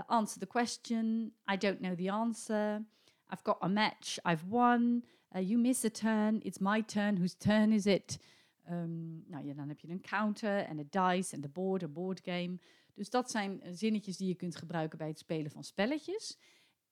answer 0.06 0.40
the 0.40 0.48
question, 0.48 1.34
I 1.54 1.58
don't 1.58 1.80
know 1.80 1.98
the 1.98 2.12
answer, 2.12 2.86
I've 3.34 3.44
got 3.44 3.64
a 3.64 3.68
match, 3.68 4.18
I've 4.26 4.44
won, 4.48 5.04
uh, 5.36 5.50
you 5.50 5.60
miss 5.60 5.86
a 5.86 5.90
turn, 5.90 6.40
it's 6.42 6.60
my 6.60 6.84
turn, 6.86 7.18
whose 7.18 7.38
turn 7.38 7.72
is 7.72 7.86
it? 7.86 8.20
Um, 8.70 9.24
nou 9.28 9.46
ja, 9.46 9.54
dan 9.54 9.68
heb 9.68 9.80
je 9.80 9.90
een 9.90 10.02
counter 10.02 10.58
en 10.58 10.78
de 10.78 10.88
dice 10.90 11.36
en 11.36 11.42
de 11.42 11.50
board, 11.50 11.84
een 11.84 11.94
board 11.94 12.22
game. 12.24 12.60
Dus 12.94 13.10
dat 13.10 13.32
zijn 13.32 13.62
zinnetjes 13.72 14.18
die 14.18 14.28
je 14.28 14.36
kunt 14.36 14.56
gebruiken 14.56 14.98
bij 14.98 15.08
het 15.08 15.20
spelen 15.20 15.52
van 15.52 15.64
spelletjes. 15.64 16.38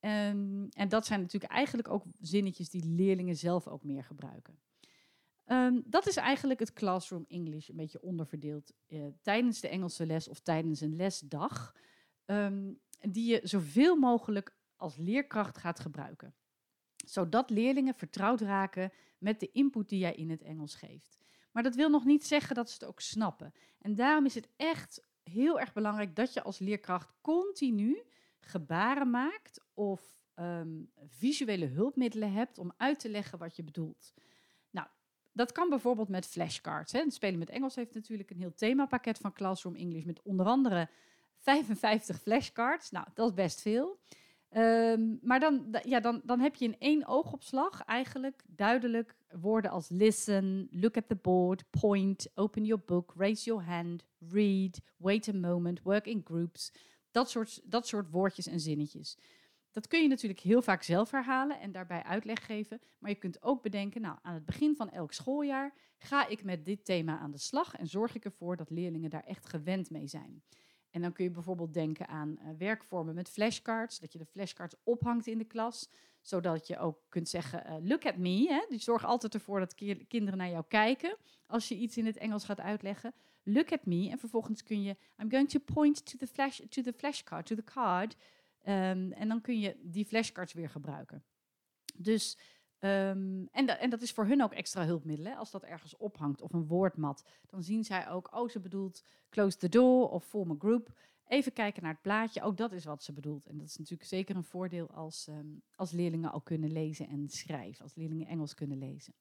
Um, 0.02 0.70
en 0.70 0.90
dat 0.90 1.06
zijn 1.06 1.22
natuurlijk 1.22 1.52
eigenlijk 1.52 1.90
ook 1.90 2.04
zinnetjes 2.22 2.70
die 2.70 2.86
leerlingen 2.86 3.36
zelf 3.36 3.68
ook 3.68 3.84
meer 3.84 4.04
gebruiken. 4.04 4.60
Um, 5.46 5.84
dat 5.86 6.08
is 6.08 6.16
eigenlijk 6.16 6.60
het 6.60 6.74
Classroom 6.74 7.26
English, 7.28 7.70
een 7.70 7.76
beetje 7.76 8.02
onderverdeeld 8.02 8.74
uh, 8.88 9.06
tijdens 9.22 9.60
de 9.60 9.68
Engelse 9.68 10.06
les 10.06 10.28
of 10.28 10.40
tijdens 10.40 10.82
een 10.82 10.96
lesdag, 10.96 11.76
um, 12.26 12.80
die 13.00 13.32
je 13.32 13.40
zoveel 13.44 13.96
mogelijk 13.96 14.57
als 14.78 14.96
leerkracht 14.96 15.58
gaat 15.58 15.80
gebruiken. 15.80 16.36
Zodat 17.06 17.50
leerlingen 17.50 17.94
vertrouwd 17.94 18.42
raken 18.42 18.92
met 19.18 19.40
de 19.40 19.52
input 19.52 19.90
die 19.90 20.00
jij 20.00 20.14
in 20.14 20.30
het 20.30 20.42
Engels 20.42 20.76
geeft. 20.76 21.18
Maar 21.52 21.64
dat 21.64 21.76
wil 21.76 21.90
nog 21.90 22.06
niet 22.06 22.26
zeggen 22.26 22.56
dat 22.56 22.70
ze 22.70 22.74
het 22.74 22.86
ook 22.86 23.00
snappen. 23.00 23.54
En 23.80 23.96
daarom 23.96 24.26
is 24.26 24.36
het 24.36 24.50
echt 24.56 25.08
heel 25.24 25.60
erg 25.60 25.74
belangrijk 25.74 26.16
dat 26.16 26.34
je 26.34 26.44
als 26.44 26.60
leerkracht 26.60 27.14
continu 27.22 28.04
gebaren 28.40 29.10
maakt 29.10 29.66
of 29.74 30.26
um, 30.36 30.92
visuele 31.08 31.66
hulpmiddelen 31.66 32.32
hebt 32.32 32.58
om 32.58 32.74
uit 32.78 33.00
te 33.00 33.10
leggen 33.10 33.38
wat 33.38 33.56
je 33.56 33.64
bedoelt. 33.64 34.14
Nou, 34.70 34.88
dat 35.32 35.52
kan 35.52 35.70
bijvoorbeeld 35.70 36.10
met 36.10 36.26
flashcards. 36.26 36.94
Spelen 37.08 37.40
met 37.40 37.50
Engels 37.50 37.76
heeft 37.76 37.94
natuurlijk 37.94 38.30
een 38.30 38.38
heel 38.38 38.54
themapakket 38.54 39.18
van 39.18 39.34
Classroom 39.34 39.76
English 39.76 40.04
met 40.04 40.22
onder 40.22 40.46
andere 40.46 40.90
55 41.40 42.22
flashcards. 42.22 42.92
Nou, 42.92 43.08
dat 43.14 43.28
is 43.30 43.34
best 43.34 43.62
veel. 43.62 44.00
Um, 44.58 45.20
maar 45.22 45.40
dan, 45.40 45.76
ja, 45.84 46.00
dan, 46.00 46.22
dan 46.24 46.40
heb 46.40 46.56
je 46.56 46.66
in 46.66 46.80
één 46.80 47.08
oogopslag 47.08 47.84
eigenlijk 47.84 48.44
duidelijk 48.48 49.16
woorden 49.30 49.72
als 49.72 49.90
listen, 49.90 50.68
look 50.72 50.98
at 50.98 51.08
the 51.08 51.16
board, 51.16 51.64
point, 51.70 52.28
open 52.36 52.66
your 52.66 52.84
book, 52.86 53.14
raise 53.18 53.44
your 53.44 53.64
hand, 53.64 54.06
read, 54.20 54.82
wait 54.98 55.28
a 55.28 55.34
moment, 55.34 55.82
work 55.82 56.06
in 56.06 56.22
groups. 56.24 56.74
Dat 57.12 57.30
soort, 57.30 57.62
dat 57.64 57.88
soort 57.88 58.10
woordjes 58.10 58.48
en 58.48 58.60
zinnetjes. 58.60 59.18
Dat 59.72 59.88
kun 59.88 60.02
je 60.02 60.08
natuurlijk 60.08 60.42
heel 60.42 60.62
vaak 60.62 60.84
zelf 60.84 61.12
herhalen 61.12 61.60
en 61.60 61.72
daarbij 61.72 62.04
uitleg 62.04 62.46
geven. 62.46 62.82
Maar 63.00 63.10
je 63.10 63.18
kunt 63.18 63.42
ook 63.42 63.62
bedenken, 63.62 64.02
nou, 64.02 64.18
aan 64.22 64.34
het 64.34 64.46
begin 64.46 64.76
van 64.76 64.90
elk 64.90 65.14
schooljaar 65.14 65.74
ga 65.98 66.28
ik 66.28 66.44
met 66.44 66.66
dit 66.66 66.86
thema 66.86 67.20
aan 67.20 67.32
de 67.32 67.38
slag 67.38 67.76
en 67.76 67.88
zorg 67.88 68.16
ik 68.16 68.26
ervoor 68.26 68.56
dat 68.56 68.70
leerlingen 68.70 69.10
daar 69.10 69.24
echt 69.24 69.46
gewend 69.46 69.90
mee 69.90 70.08
zijn. 70.08 70.44
En 70.98 71.04
dan 71.04 71.14
kun 71.14 71.24
je 71.24 71.32
bijvoorbeeld 71.32 71.74
denken 71.74 72.08
aan 72.08 72.40
uh, 72.42 72.50
werkvormen 72.58 73.16
met 73.16 73.30
flashcards, 73.30 74.00
dat 74.00 74.14
je 74.14 74.18
de 74.18 74.26
flashcards 74.26 74.76
ophangt 74.84 75.28
in 75.28 75.38
de 75.38 75.46
klas, 75.46 75.90
zodat 76.22 76.68
je 76.68 76.78
ook 76.80 77.00
kunt 77.10 77.30
zeggen, 77.30 77.64
uh, 77.68 77.90
look 77.90 78.06
at 78.06 78.18
me. 78.18 78.48
Hè? 78.48 78.66
Dus 78.70 78.84
zorg 78.84 79.06
altijd 79.06 79.34
ervoor 79.34 79.60
dat 79.60 79.76
kinderen 80.08 80.38
naar 80.38 80.50
jou 80.50 80.64
kijken 80.68 81.18
als 81.48 81.68
je 81.68 81.76
iets 81.76 81.98
in 81.98 82.06
het 82.06 82.18
Engels 82.18 82.44
gaat 82.44 82.60
uitleggen. 82.60 83.14
Look 83.44 83.72
at 83.72 83.86
me. 83.86 84.10
En 84.10 84.18
vervolgens 84.18 84.64
kun 84.64 84.84
je, 84.84 84.98
I'm 85.18 85.32
going 85.32 85.50
to 85.50 85.60
point 85.60 86.06
to 86.06 86.18
the, 86.18 86.28
flash, 86.28 86.60
to 86.70 86.82
the 86.82 86.94
flashcard, 86.94 87.46
to 87.46 87.56
the 87.56 87.64
card. 87.64 88.16
Um, 88.68 89.12
en 89.12 89.28
dan 89.28 89.42
kun 89.42 89.60
je 89.60 89.78
die 89.82 90.06
flashcards 90.06 90.54
weer 90.54 90.70
gebruiken. 90.70 91.24
Dus, 91.96 92.38
um, 92.80 93.48
en, 93.52 93.80
en, 93.80 93.90
dat 93.90 94.02
is 94.02 94.12
voor 94.12 94.26
hun 94.26 94.44
ook 94.44 94.54
extra 94.54 94.86
hulpmiddelen. 94.86 95.38
Als 95.38 95.52
dat 95.52 95.64
ergens 95.64 95.98
ophangt 95.98 96.42
of 96.42 96.54
een 96.54 96.68
woordmat, 96.68 97.24
dan 97.46 97.64
zien 97.64 97.84
zij 97.84 98.10
ook, 98.10 98.36
oh, 98.36 98.50
ze 98.50 98.60
bedoelt 98.60 99.04
close 99.30 99.58
the 99.58 99.70
door 99.70 100.10
of 100.10 100.26
form 100.26 100.52
a 100.52 100.56
group. 100.60 100.94
Even 101.28 101.54
kijken 101.54 101.84
naar 101.84 101.92
het 101.92 102.02
plaatje, 102.02 102.42
ook 102.42 102.58
dat 102.58 102.72
is 102.72 102.86
wat 102.86 103.04
ze 103.04 103.14
bedoelt. 103.14 103.48
En 103.48 103.58
dat 103.58 103.68
is 103.68 103.78
natuurlijk 103.78 104.10
zeker 104.10 104.36
een 104.36 104.44
voordeel 104.44 104.92
als, 104.92 105.28
um, 105.28 105.62
als 105.76 105.92
leerlingen 105.92 106.32
al 106.32 106.42
kunnen 106.42 106.72
lezen 106.72 107.08
en 107.08 107.30
schrijven, 107.30 107.84
als 107.84 107.96
leerlingen 107.96 108.28
Engels 108.28 108.54
kunnen 108.54 108.78
lezen. 108.78 109.14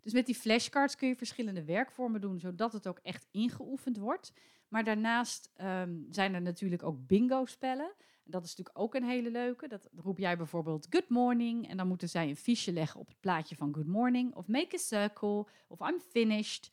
Dus 0.00 0.12
met 0.12 0.26
die 0.26 0.34
flashcards 0.34 0.96
kun 0.96 1.08
je 1.08 1.16
verschillende 1.16 1.64
werkvormen 1.64 2.20
doen, 2.20 2.38
zodat 2.38 2.72
het 2.72 2.86
ook 2.86 2.98
echt 3.02 3.26
ingeoefend 3.30 3.96
wordt. 3.96 4.32
Maar 4.68 4.84
daarnaast 4.84 5.52
um, 5.60 6.06
zijn 6.10 6.34
er 6.34 6.42
natuurlijk 6.42 6.82
ook 6.82 7.06
bingo-spellen. 7.06 7.92
Dat 8.30 8.44
is 8.44 8.56
natuurlijk 8.56 8.78
ook 8.78 8.94
een 8.94 9.04
hele 9.04 9.30
leuke. 9.30 9.68
Dat 9.68 9.88
roep 9.96 10.18
jij 10.18 10.36
bijvoorbeeld 10.36 10.86
good 10.90 11.08
morning. 11.08 11.68
En 11.68 11.76
dan 11.76 11.88
moeten 11.88 12.08
zij 12.08 12.28
een 12.28 12.36
fiche 12.36 12.72
leggen 12.72 13.00
op 13.00 13.08
het 13.08 13.20
plaatje 13.20 13.56
van 13.56 13.74
good 13.74 13.86
morning. 13.86 14.34
Of 14.34 14.46
make 14.46 14.74
a 14.74 14.78
circle. 14.78 15.46
Of 15.68 15.80
I'm 15.80 16.00
finished. 16.00 16.72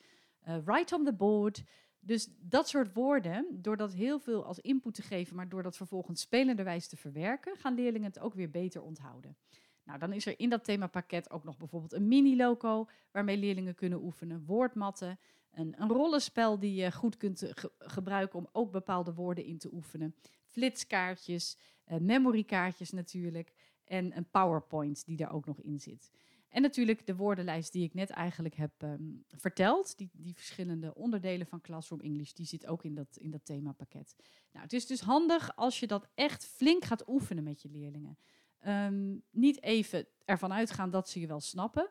Write 0.65 0.95
on 0.95 1.05
the 1.05 1.13
board. 1.13 1.63
Dus 1.99 2.29
dat 2.39 2.67
soort 2.67 2.93
woorden, 2.93 3.61
door 3.61 3.77
dat 3.77 3.93
heel 3.93 4.19
veel 4.19 4.45
als 4.45 4.59
input 4.59 4.93
te 4.93 5.01
geven, 5.01 5.35
maar 5.35 5.49
door 5.49 5.63
dat 5.63 5.77
vervolgens 5.77 6.21
spelenderwijs 6.21 6.87
te 6.87 6.97
verwerken, 6.97 7.57
gaan 7.57 7.75
leerlingen 7.75 8.07
het 8.07 8.19
ook 8.19 8.33
weer 8.33 8.49
beter 8.49 8.81
onthouden. 8.81 9.37
Nou, 9.83 9.99
dan 9.99 10.13
is 10.13 10.25
er 10.25 10.39
in 10.39 10.49
dat 10.49 10.63
themapakket 10.63 11.29
ook 11.31 11.43
nog 11.43 11.57
bijvoorbeeld 11.57 11.93
een 11.93 12.07
mini-loco, 12.07 12.89
waarmee 13.11 13.37
leerlingen 13.37 13.75
kunnen 13.75 14.03
oefenen, 14.03 14.45
woordmatten, 14.45 15.19
een, 15.57 15.75
een 15.77 15.89
rollenspel 15.89 16.59
die 16.59 16.73
je 16.73 16.91
goed 16.91 17.17
kunt 17.17 17.51
gebruiken 17.77 18.39
om 18.39 18.47
ook 18.51 18.71
bepaalde 18.71 19.13
woorden 19.13 19.45
in 19.45 19.57
te 19.57 19.73
oefenen, 19.73 20.15
flitskaartjes, 20.45 21.57
uh, 21.87 21.97
memorykaartjes 21.97 22.91
natuurlijk 22.91 23.53
en 23.83 24.17
een 24.17 24.29
PowerPoint 24.29 25.05
die 25.05 25.17
daar 25.17 25.33
ook 25.33 25.45
nog 25.45 25.61
in 25.61 25.79
zit. 25.79 26.11
En 26.49 26.61
natuurlijk 26.61 27.05
de 27.05 27.15
woordenlijst 27.15 27.71
die 27.71 27.83
ik 27.83 27.93
net 27.93 28.09
eigenlijk 28.09 28.55
heb 28.55 28.71
ehm, 28.77 29.03
verteld. 29.27 29.97
Die, 29.97 30.09
die 30.13 30.33
verschillende 30.33 30.95
onderdelen 30.95 31.47
van 31.47 31.61
Classroom 31.61 32.01
English, 32.01 32.31
die 32.31 32.45
zit 32.45 32.67
ook 32.67 32.83
in 32.83 32.95
dat, 32.95 33.17
in 33.17 33.31
dat 33.31 33.45
themapakket. 33.45 34.15
Nou, 34.51 34.63
het 34.63 34.73
is 34.73 34.87
dus 34.87 35.01
handig 35.01 35.55
als 35.55 35.79
je 35.79 35.87
dat 35.87 36.07
echt 36.15 36.45
flink 36.45 36.85
gaat 36.85 37.07
oefenen 37.07 37.43
met 37.43 37.61
je 37.61 37.69
leerlingen. 37.69 38.17
Ehm, 38.59 39.15
niet 39.31 39.61
even 39.61 40.07
ervan 40.25 40.53
uitgaan 40.53 40.89
dat 40.89 41.09
ze 41.09 41.19
je 41.19 41.27
wel 41.27 41.39
snappen, 41.39 41.89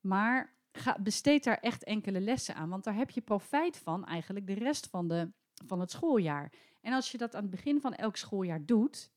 maar 0.00 0.57
besteed 1.00 1.44
daar 1.44 1.58
echt 1.58 1.84
enkele 1.84 2.20
lessen 2.20 2.54
aan. 2.54 2.68
Want 2.68 2.84
daar 2.84 2.94
heb 2.94 3.10
je 3.10 3.20
profijt 3.20 3.76
van 3.76 4.04
eigenlijk 4.04 4.46
de 4.46 4.54
rest 4.54 4.86
van, 4.86 5.08
de, 5.08 5.30
van 5.66 5.80
het 5.80 5.90
schooljaar. 5.90 6.52
En 6.80 6.92
als 6.92 7.10
je 7.10 7.18
dat 7.18 7.34
aan 7.34 7.42
het 7.42 7.50
begin 7.50 7.80
van 7.80 7.94
elk 7.94 8.16
schooljaar 8.16 8.64
doet, 8.64 9.10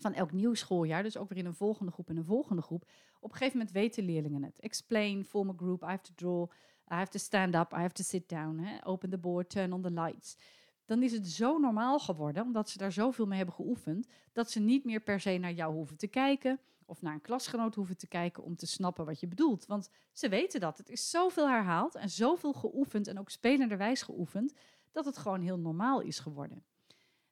van 0.00 0.14
elk 0.14 0.32
nieuw 0.32 0.54
schooljaar, 0.54 1.02
dus 1.02 1.16
ook 1.16 1.28
weer 1.28 1.38
in 1.38 1.46
een 1.46 1.54
volgende 1.54 1.92
groep 1.92 2.08
en 2.08 2.16
een 2.16 2.24
volgende 2.24 2.62
groep, 2.62 2.90
op 3.20 3.30
een 3.30 3.36
gegeven 3.36 3.58
moment 3.58 3.76
weten 3.76 4.04
leerlingen 4.04 4.42
het. 4.42 4.60
Explain, 4.60 5.24
form 5.24 5.50
a 5.50 5.54
group, 5.56 5.82
I 5.82 5.86
have 5.86 6.02
to 6.02 6.12
draw, 6.14 6.50
I 6.92 6.94
have 6.94 7.10
to 7.10 7.18
stand 7.18 7.54
up, 7.54 7.72
I 7.72 7.80
have 7.80 7.94
to 7.94 8.02
sit 8.02 8.28
down, 8.28 8.80
open 8.84 9.10
the 9.10 9.18
board, 9.18 9.50
turn 9.50 9.72
on 9.72 9.82
the 9.82 9.90
lights. 9.90 10.36
Dan 10.84 11.02
is 11.02 11.12
het 11.12 11.28
zo 11.28 11.58
normaal 11.58 11.98
geworden, 11.98 12.42
omdat 12.42 12.70
ze 12.70 12.78
daar 12.78 12.92
zoveel 12.92 13.26
mee 13.26 13.36
hebben 13.36 13.54
geoefend, 13.54 14.08
dat 14.32 14.50
ze 14.50 14.60
niet 14.60 14.84
meer 14.84 15.00
per 15.00 15.20
se 15.20 15.38
naar 15.38 15.52
jou 15.52 15.74
hoeven 15.74 15.96
te 15.96 16.08
kijken 16.08 16.60
of 16.90 17.02
naar 17.02 17.14
een 17.14 17.20
klasgenoot 17.20 17.74
hoeven 17.74 17.96
te 17.96 18.06
kijken 18.06 18.42
om 18.42 18.56
te 18.56 18.66
snappen 18.66 19.04
wat 19.04 19.20
je 19.20 19.26
bedoelt. 19.26 19.66
Want 19.66 19.90
ze 20.12 20.28
weten 20.28 20.60
dat. 20.60 20.78
Het 20.78 20.88
is 20.88 21.10
zoveel 21.10 21.48
herhaald 21.48 21.94
en 21.94 22.10
zoveel 22.10 22.52
geoefend 22.52 23.06
en 23.06 23.18
ook 23.18 23.30
spelenderwijs 23.30 24.02
geoefend, 24.02 24.52
dat 24.92 25.04
het 25.04 25.18
gewoon 25.18 25.40
heel 25.40 25.58
normaal 25.58 26.00
is 26.00 26.18
geworden. 26.18 26.64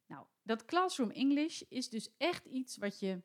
Nou, 0.07 0.25
dat 0.43 0.65
Classroom 0.65 1.09
English 1.11 1.61
is 1.61 1.89
dus 1.89 2.09
echt 2.17 2.45
iets 2.45 2.77
wat 2.77 2.99
je 2.99 3.21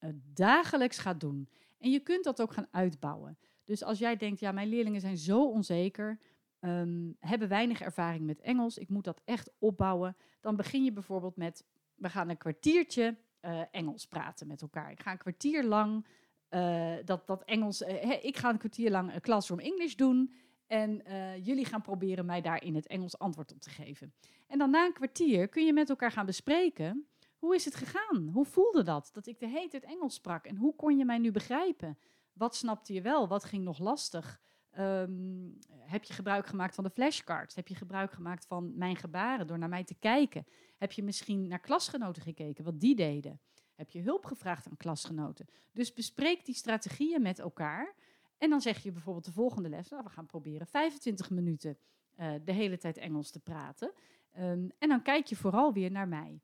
uh, 0.00 0.10
dagelijks 0.34 0.98
gaat 0.98 1.20
doen. 1.20 1.48
En 1.78 1.90
je 1.90 2.00
kunt 2.00 2.24
dat 2.24 2.42
ook 2.42 2.52
gaan 2.52 2.68
uitbouwen. 2.70 3.38
Dus 3.64 3.82
als 3.82 3.98
jij 3.98 4.16
denkt, 4.16 4.40
ja, 4.40 4.52
mijn 4.52 4.68
leerlingen 4.68 5.00
zijn 5.00 5.16
zo 5.16 5.48
onzeker, 5.48 6.18
um, 6.60 7.16
hebben 7.18 7.48
weinig 7.48 7.80
ervaring 7.80 8.26
met 8.26 8.40
Engels, 8.40 8.78
ik 8.78 8.88
moet 8.88 9.04
dat 9.04 9.20
echt 9.24 9.50
opbouwen, 9.58 10.16
dan 10.40 10.56
begin 10.56 10.84
je 10.84 10.92
bijvoorbeeld 10.92 11.36
met, 11.36 11.64
we 11.94 12.08
gaan 12.08 12.28
een 12.28 12.36
kwartiertje 12.36 13.16
uh, 13.42 13.60
Engels 13.70 14.06
praten 14.06 14.46
met 14.46 14.62
elkaar. 14.62 14.90
Ik 14.90 15.00
ga 15.00 15.10
een 15.10 15.18
kwartier 15.18 15.64
lang 15.64 16.06
uh, 16.50 16.94
dat, 17.04 17.26
dat 17.26 17.44
Engels, 17.44 17.82
uh, 17.82 18.24
ik 18.24 18.36
ga 18.36 18.50
een 18.50 18.58
kwartier 18.58 18.90
lang 18.90 19.20
Classroom 19.20 19.60
English 19.60 19.94
doen. 19.94 20.32
En 20.66 21.02
jullie 21.42 21.64
gaan 21.64 21.82
proberen 21.82 22.26
mij 22.26 22.40
daar 22.40 22.62
in 22.62 22.74
het 22.74 22.86
Engels 22.86 23.18
antwoord 23.18 23.52
op 23.52 23.60
te 23.60 23.70
geven. 23.70 24.14
En 24.46 24.58
dan 24.58 24.70
na 24.70 24.84
een 24.86 24.92
kwartier 24.92 25.48
kun 25.48 25.66
je 25.66 25.72
met 25.72 25.88
elkaar 25.88 26.10
gaan 26.10 26.26
bespreken 26.26 27.06
hoe 27.42 27.54
is 27.54 27.64
het 27.64 27.74
gegaan? 27.74 28.30
Hoe 28.32 28.44
voelde 28.44 28.82
dat? 28.82 29.10
Dat 29.12 29.26
ik 29.26 29.38
de 29.38 29.48
hele 29.48 29.68
tijd 29.68 29.84
Engels 29.84 30.14
sprak. 30.14 30.46
En 30.46 30.56
hoe 30.56 30.74
kon 30.74 30.98
je 30.98 31.04
mij 31.04 31.18
nu 31.18 31.30
begrijpen? 31.30 31.98
Wat 32.32 32.56
snapte 32.56 32.92
je 32.92 33.02
wel? 33.02 33.28
Wat 33.28 33.44
ging 33.44 33.64
nog 33.64 33.78
lastig? 33.78 34.40
Um, 34.78 35.58
heb 35.68 36.04
je 36.04 36.12
gebruik 36.12 36.46
gemaakt 36.46 36.74
van 36.74 36.84
de 36.84 36.90
flashcards? 36.90 37.54
Heb 37.54 37.68
je 37.68 37.74
gebruik 37.74 38.12
gemaakt 38.12 38.46
van 38.46 38.78
mijn 38.78 38.96
gebaren 38.96 39.46
door 39.46 39.58
naar 39.58 39.68
mij 39.68 39.84
te 39.84 39.94
kijken? 39.94 40.46
Heb 40.76 40.92
je 40.92 41.02
misschien 41.02 41.48
naar 41.48 41.60
klasgenoten 41.60 42.22
gekeken, 42.22 42.64
wat 42.64 42.80
die 42.80 42.94
deden? 42.94 43.40
Heb 43.74 43.90
je 43.90 44.00
hulp 44.00 44.24
gevraagd 44.24 44.66
aan 44.66 44.76
klasgenoten? 44.76 45.46
Dus 45.72 45.92
bespreek 45.92 46.44
die 46.44 46.54
strategieën 46.54 47.22
met 47.22 47.38
elkaar. 47.38 47.94
En 48.38 48.50
dan 48.50 48.60
zeg 48.60 48.82
je 48.82 48.92
bijvoorbeeld 48.92 49.24
de 49.24 49.32
volgende 49.32 49.68
les: 49.68 49.88
nou, 49.88 50.02
we 50.02 50.10
gaan 50.10 50.26
proberen 50.26 50.66
25 50.66 51.30
minuten 51.30 51.78
uh, 52.18 52.32
de 52.44 52.52
hele 52.52 52.78
tijd 52.78 52.96
Engels 52.96 53.30
te 53.30 53.40
praten. 53.40 53.92
Um, 54.38 54.70
en 54.78 54.88
dan 54.88 55.02
kijk 55.02 55.26
je 55.26 55.36
vooral 55.36 55.72
weer 55.72 55.90
naar 55.90 56.08
mij. 56.08 56.40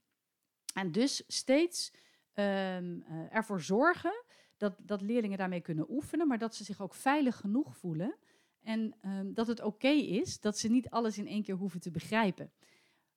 En 0.74 0.92
dus 0.92 1.24
steeds 1.26 1.92
um, 2.34 2.44
uh, 2.44 3.34
ervoor 3.34 3.60
zorgen 3.60 4.24
dat, 4.58 4.74
dat 4.78 5.00
leerlingen 5.00 5.38
daarmee 5.38 5.60
kunnen 5.60 5.90
oefenen, 5.90 6.28
maar 6.28 6.38
dat 6.38 6.54
ze 6.54 6.64
zich 6.64 6.80
ook 6.80 6.94
veilig 6.94 7.36
genoeg 7.36 7.76
voelen. 7.76 8.14
En 8.62 8.94
um, 9.04 9.34
dat 9.34 9.46
het 9.46 9.62
oké 9.62 9.88
is 9.88 10.40
dat 10.40 10.58
ze 10.58 10.68
niet 10.68 10.90
alles 10.90 11.18
in 11.18 11.26
één 11.26 11.42
keer 11.42 11.54
hoeven 11.54 11.80
te 11.80 11.90
begrijpen. 11.90 12.52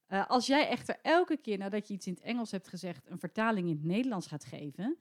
Uh, 0.08 0.30
als 0.30 0.48
jij 0.48 0.68
echter 0.68 1.00
elke 1.02 1.38
keer 1.38 1.58
nadat 1.58 1.88
je 1.88 1.94
iets 1.94 2.08
in 2.08 2.14
het 2.14 2.22
Engels 2.22 2.52
hebt 2.52 2.68
gezegd, 2.68 3.10
een 3.10 3.20
vertaling 3.20 3.68
in 3.68 3.76
het 3.76 3.86
Nederlands 3.86 4.28
gaat 4.28 4.46
geven, 4.46 4.98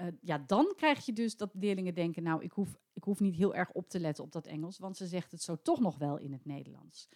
uh, 0.00 0.06
ja, 0.20 0.38
dan 0.38 0.72
krijg 0.76 1.06
je 1.06 1.12
dus 1.12 1.36
dat 1.36 1.50
leerlingen 1.54 1.94
denken, 1.94 2.22
nou, 2.22 2.42
ik 2.42 2.52
hoef, 2.52 2.78
ik 2.92 3.02
hoef 3.04 3.20
niet 3.20 3.34
heel 3.34 3.54
erg 3.54 3.72
op 3.72 3.88
te 3.88 4.00
letten 4.00 4.24
op 4.24 4.32
dat 4.32 4.46
Engels, 4.46 4.78
want 4.78 4.96
ze 4.96 5.06
zegt 5.06 5.30
het 5.30 5.42
zo 5.42 5.56
toch 5.62 5.80
nog 5.80 5.98
wel 5.98 6.18
in 6.18 6.32
het 6.32 6.44
Nederlands. 6.44 7.08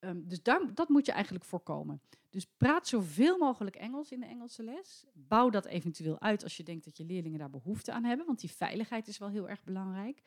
Um, 0.00 0.28
dus 0.28 0.42
dat 0.74 0.88
moet 0.88 1.06
je 1.06 1.12
eigenlijk 1.12 1.44
voorkomen. 1.44 2.00
Dus 2.30 2.46
praat 2.56 2.86
zoveel 2.86 3.38
mogelijk 3.38 3.76
Engels 3.76 4.10
in 4.10 4.20
de 4.20 4.26
Engelse 4.26 4.62
les. 4.62 5.06
Bouw 5.12 5.50
dat 5.50 5.64
eventueel 5.64 6.20
uit 6.20 6.42
als 6.42 6.56
je 6.56 6.62
denkt 6.62 6.84
dat 6.84 6.96
je 6.96 7.04
leerlingen 7.04 7.38
daar 7.38 7.50
behoefte 7.50 7.92
aan 7.92 8.04
hebben, 8.04 8.26
want 8.26 8.40
die 8.40 8.50
veiligheid 8.50 9.08
is 9.08 9.18
wel 9.18 9.28
heel 9.28 9.48
erg 9.48 9.64
belangrijk. 9.64 10.22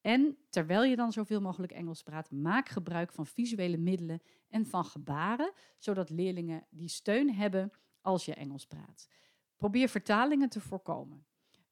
En 0.00 0.36
terwijl 0.50 0.84
je 0.84 0.96
dan 0.96 1.12
zoveel 1.12 1.40
mogelijk 1.40 1.72
Engels 1.72 2.02
praat, 2.02 2.30
maak 2.30 2.68
gebruik 2.68 3.12
van 3.12 3.26
visuele 3.26 3.76
middelen 3.76 4.22
en 4.48 4.66
van 4.66 4.84
gebaren, 4.84 5.52
zodat 5.78 6.10
leerlingen 6.10 6.66
die 6.70 6.88
steun 6.88 7.34
hebben 7.34 7.70
als 8.00 8.24
je 8.24 8.34
Engels 8.34 8.66
praat. 8.66 9.08
Probeer 9.56 9.88
vertalingen 9.88 10.48
te 10.48 10.60
voorkomen. 10.60 11.24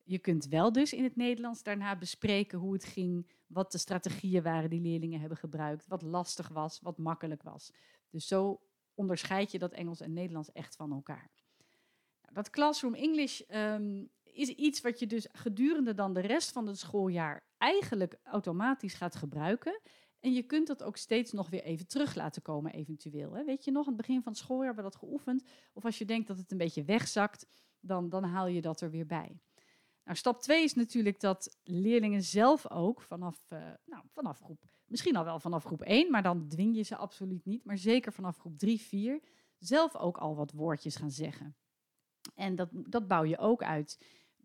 Je 0.09 0.19
kunt 0.19 0.47
wel 0.47 0.73
dus 0.73 0.93
in 0.93 1.03
het 1.03 1.17
Nederlands 1.17 1.63
daarna 1.63 1.97
bespreken 1.97 2.59
hoe 2.59 2.73
het 2.73 2.85
ging, 2.85 3.31
wat 3.47 3.73
de 3.73 3.79
strategieën 3.79 4.43
waren 4.43 4.71
die 4.71 4.81
leerlingen 4.81 5.21
hebben 5.21 5.39
gebruikt, 5.39 5.87
wat 5.87 6.03
lastig 6.03 6.49
was, 6.49 6.81
wat 6.81 6.99
makkelijk 6.99 7.43
was. 7.43 7.73
Dus 8.11 8.27
zo 8.27 8.61
onderscheid 8.95 9.51
je 9.51 9.59
dat 9.59 9.73
Engels 9.73 10.01
en 10.01 10.13
Nederlands 10.13 10.53
echt 10.53 10.77
van 10.77 10.93
elkaar. 10.93 11.31
Nou, 12.23 12.35
dat 12.35 12.51
Classroom 12.51 12.95
English 12.95 13.41
um, 13.49 14.11
is 14.23 14.49
iets 14.49 14.81
wat 14.81 14.99
je 14.99 15.07
dus 15.07 15.29
gedurende 15.33 15.95
dan 15.95 16.13
de 16.13 16.21
rest 16.21 16.53
van 16.53 16.67
het 16.67 16.79
schooljaar 16.79 17.41
eigenlijk 17.59 18.19
automatisch 18.23 18.95
gaat 18.95 19.17
gebruiken. 19.17 19.81
En 20.21 20.33
je 20.33 20.43
kunt 20.43 20.67
dat 20.67 20.83
ook 20.83 20.97
steeds 20.97 21.33
nog 21.33 21.51
weer 21.51 21.63
even 21.63 21.87
terug 21.87 22.15
laten 22.15 22.43
komen, 22.43 22.73
eventueel. 22.73 23.33
Hè? 23.33 23.45
Weet 23.45 23.65
je 23.65 23.71
nog, 23.71 23.87
aan 23.87 23.93
het 23.93 24.07
begin 24.07 24.23
van 24.23 24.33
het 24.33 24.41
schooljaar 24.41 24.67
hebben 24.67 24.85
we 24.85 24.91
dat 24.91 25.01
geoefend. 25.01 25.45
Of 25.73 25.85
als 25.85 25.99
je 25.99 26.05
denkt 26.05 26.29
dat 26.29 26.39
het 26.39 26.53
een 26.53 26.59
beetje 26.59 26.85
wegzakt, 26.85 27.47
dan, 27.81 28.09
dan 28.09 28.25
haal 28.25 28.47
je 28.47 28.61
dat 28.61 28.81
er 28.81 28.91
weer 28.91 29.07
bij. 29.07 29.41
Nou, 30.09 30.21
stap 30.21 30.41
2 30.41 30.65
is 30.65 30.75
natuurlijk 30.75 31.21
dat 31.21 31.59
leerlingen 31.65 32.23
zelf 32.23 32.71
ook 32.71 33.03
vanaf, 33.03 33.41
uh, 33.53 33.59
nou, 33.85 34.03
vanaf 34.13 34.39
groep, 34.39 34.65
misschien 34.87 35.17
al 35.17 35.25
wel 35.25 35.41
vanaf 35.41 35.65
groep 35.65 35.83
1, 35.83 36.11
maar 36.11 36.23
dan 36.23 36.49
dwing 36.49 36.77
je 36.77 36.83
ze 36.83 36.97
absoluut 36.97 37.45
niet, 37.45 37.65
maar 37.65 37.79
zeker 37.79 38.13
vanaf 38.13 38.39
groep 38.39 38.59
3, 38.59 38.81
4, 38.81 39.21
zelf 39.59 39.97
ook 39.97 40.19
al 40.19 40.37
wat 40.37 40.53
woordjes 40.53 40.97
gaan 40.97 41.11
zeggen. 41.11 41.57
En 42.35 42.55
dat, 42.55 42.69
dat 42.73 43.09
bouw 43.09 43.25
je 43.25 43.39
ook 43.39 43.63
uit 43.63 43.99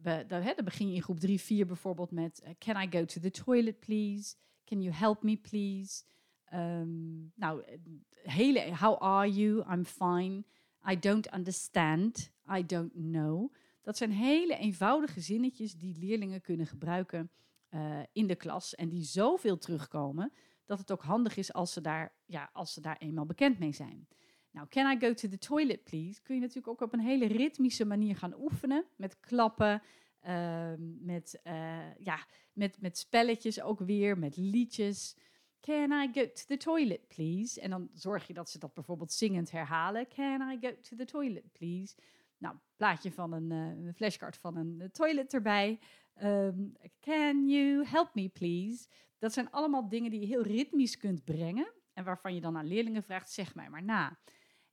dan, 0.04 0.42
hè, 0.42 0.54
dan 0.54 0.66
begin 0.66 0.88
je 0.90 0.96
in 0.96 1.02
groep 1.02 1.20
3, 1.20 1.42
4 1.42 1.66
bijvoorbeeld 1.66 2.12
met 2.12 2.40
eh, 2.40 2.52
Can 2.58 2.82
I 2.82 2.88
go 2.90 3.06
to 3.06 3.22
the 3.22 3.32
toilet 3.32 3.80
please? 3.80 4.36
Can 4.64 4.82
you 4.82 4.96
help 4.96 5.24
me 5.24 5.38
please? 5.38 6.04
Ehm, 6.46 7.28
nou, 7.36 7.64
eh, 7.64 7.78
hele, 8.22 8.76
how 8.76 9.02
are 9.02 9.32
you? 9.32 9.64
I'm 9.72 9.86
fine. 9.86 10.44
I 10.90 11.00
don't 11.00 11.34
understand. 11.34 12.32
I 12.58 12.66
don't 12.66 12.94
know. 12.94 13.54
Dat 13.84 13.98
zijn 13.98 14.12
hele 14.12 14.58
eenvoudige 14.58 15.22
zinnetjes 15.22 15.76
die 15.76 15.98
leerlingen 16.00 16.42
kunnen 16.42 16.68
gebruiken 16.68 17.32
uh, 17.70 18.00
in 18.12 18.28
de 18.28 18.36
klas 18.36 18.76
en 18.76 18.90
die 18.90 19.04
zoveel 19.04 19.58
terugkomen 19.58 20.32
dat 20.66 20.80
het 20.80 20.92
ook 20.92 21.02
handig 21.02 21.38
is 21.38 21.54
als 21.54 21.74
ze 21.74 21.82
daar, 21.82 22.16
ja, 22.26 22.50
als 22.54 22.74
ze 22.74 22.82
daar 22.82 22.98
eenmaal 22.98 23.26
bekend 23.26 23.60
mee 23.60 23.72
zijn. 23.72 24.08
Nou, 24.52 24.68
can 24.68 24.92
I 24.92 25.00
go 25.00 25.14
to 25.14 25.28
the 25.28 25.38
toilet, 25.38 25.84
please? 25.84 26.22
Kun 26.22 26.36
je 26.36 26.42
natuurlijk 26.42 26.68
ook 26.68 26.82
op 26.82 26.94
een 26.94 27.00
hele 27.00 27.28
ritmische 27.28 27.86
manier 27.86 28.16
gaan 28.16 28.40
oefenen. 28.40 28.86
Met 28.96 29.20
klappen, 29.20 29.82
uh, 30.28 30.74
met, 31.00 31.42
uh, 31.44 31.98
ja, 32.00 32.28
met, 32.54 32.82
met 32.82 32.98
spelletjes 32.98 33.62
ook 33.62 33.80
weer, 33.80 34.18
met 34.18 34.38
liedjes. 34.38 35.18
Can 35.60 35.92
I 35.92 36.10
go 36.14 36.22
to 36.22 36.44
the 36.48 36.58
toilet, 36.58 37.08
please? 37.08 37.62
En 37.62 37.70
dan 37.70 37.90
zorg 37.94 38.28
je 38.28 38.34
dat 38.34 38.50
ze 38.50 38.60
dat 38.60 38.74
bijvoorbeeld 38.74 39.12
zingend 39.12 39.52
herhalen. 39.52 40.08
Can 40.08 40.52
I 40.52 40.58
go 40.62 40.80
to 40.82 40.96
the 40.96 41.06
toilet, 41.06 41.52
please? 41.52 41.96
Nou, 42.44 42.56
plaatje 42.76 43.12
van 43.12 43.34
een, 43.34 43.52
uh, 43.52 43.86
een 43.86 43.94
flashcard 43.94 44.38
van 44.38 44.56
een 44.56 44.90
toilet 44.92 45.34
erbij. 45.34 45.80
Um, 46.24 46.76
can 47.00 47.48
you 47.48 47.86
help 47.86 48.16
me, 48.16 48.30
please? 48.30 48.88
Dat 49.18 49.34
zijn 49.34 49.52
allemaal 49.52 49.90
dingen 49.90 50.12
die 50.12 50.20
je 50.20 50.26
heel 50.26 50.42
ritmisch 50.42 50.98
kunt 50.98 51.24
brengen. 51.24 51.74
En 51.94 52.04
waarvan 52.04 52.36
je 52.36 52.42
dan 52.42 52.58
aan 52.58 52.68
leerlingen 52.68 53.04
vraagt, 53.04 53.32
zeg 53.32 53.56
mij 53.56 53.70
maar 53.70 53.84
na. 53.84 54.20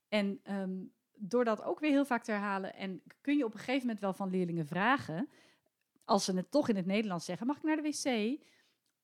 En 0.09 0.41
um, 0.51 0.93
door 1.15 1.45
dat 1.45 1.63
ook 1.63 1.81
weer 1.81 1.91
heel 1.91 2.05
vaak 2.05 2.25
te 2.25 2.31
herhalen, 2.31 2.75
en 2.75 3.03
kun 3.21 3.37
je 3.37 3.45
op 3.45 3.53
een 3.53 3.59
gegeven 3.59 3.81
moment 3.81 4.01
wel 4.01 4.13
van 4.13 4.31
leerlingen 4.31 4.67
vragen, 4.67 5.29
als 6.05 6.25
ze 6.25 6.37
het 6.37 6.51
toch 6.51 6.69
in 6.69 6.77
het 6.77 6.87
Nederlands 6.87 7.25
zeggen, 7.25 7.47
mag 7.47 7.57
ik 7.57 7.63
naar 7.63 7.77
de 7.77 7.83
wc? 7.83 8.39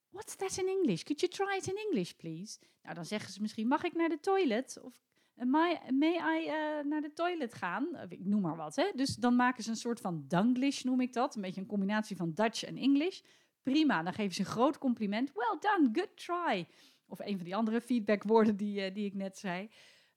What's 0.08 0.36
that 0.36 0.58
in 0.58 0.68
English? 0.68 1.02
Could 1.02 1.20
you 1.20 1.32
try 1.32 1.56
it 1.56 1.66
in 1.66 1.76
English, 1.76 2.10
please? 2.10 2.58
Nou, 2.82 2.94
dan 2.94 3.04
zeggen 3.04 3.32
ze 3.32 3.40
misschien, 3.40 3.68
mag 3.68 3.84
ik 3.84 3.94
naar 3.94 4.08
de 4.08 4.20
toilet? 4.20 4.80
Of 4.82 5.04
may, 5.44 5.80
may 5.90 6.14
I 6.14 6.46
uh, 6.46 6.90
naar 6.90 7.00
de 7.00 7.12
toilet 7.14 7.54
gaan? 7.54 7.88
Ik 8.08 8.24
noem 8.24 8.40
maar 8.40 8.56
wat. 8.56 8.76
Hè? 8.76 8.92
Dus 8.94 9.14
dan 9.14 9.36
maken 9.36 9.62
ze 9.62 9.70
een 9.70 9.76
soort 9.76 10.00
van 10.00 10.24
Danglish, 10.28 10.82
noem 10.82 11.00
ik 11.00 11.12
dat. 11.12 11.36
Een 11.36 11.42
beetje 11.42 11.60
een 11.60 11.66
combinatie 11.66 12.16
van 12.16 12.32
Dutch 12.32 12.64
en 12.64 12.76
English. 12.76 13.20
Prima, 13.62 14.02
dan 14.02 14.12
geven 14.12 14.34
ze 14.34 14.40
een 14.40 14.46
groot 14.46 14.78
compliment. 14.78 15.32
Well 15.32 15.58
done, 15.60 15.88
good 15.92 16.16
try. 16.16 16.66
Of 17.06 17.18
een 17.18 17.36
van 17.36 17.44
die 17.44 17.56
andere 17.56 17.80
feedbackwoorden 17.80 18.56
die, 18.56 18.92
die 18.92 19.04
ik 19.04 19.14
net 19.14 19.38
zei. 19.38 19.70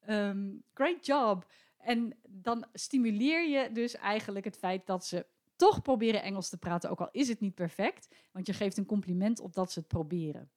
Um, 0.10 0.64
great 0.74 1.06
job. 1.06 1.52
En 1.78 2.18
dan 2.28 2.66
stimuleer 2.74 3.50
je 3.50 3.72
dus 3.72 3.96
eigenlijk 3.96 4.46
het 4.46 4.58
feit 4.58 4.86
dat 4.86 5.06
ze 5.06 5.26
toch 5.56 5.82
proberen 5.82 6.24
Engels 6.24 6.50
te 6.50 6.58
praten, 6.58 6.90
ook 6.90 7.02
al 7.02 7.10
is 7.12 7.28
het 7.28 7.40
niet 7.40 7.56
perfect. 7.56 8.16
Want 8.32 8.48
je 8.48 8.54
geeft 8.54 8.78
een 8.78 8.86
compliment 8.86 9.40
op 9.40 9.54
dat 9.54 9.72
ze 9.72 9.80
het 9.80 9.88
proberen. 9.88 10.52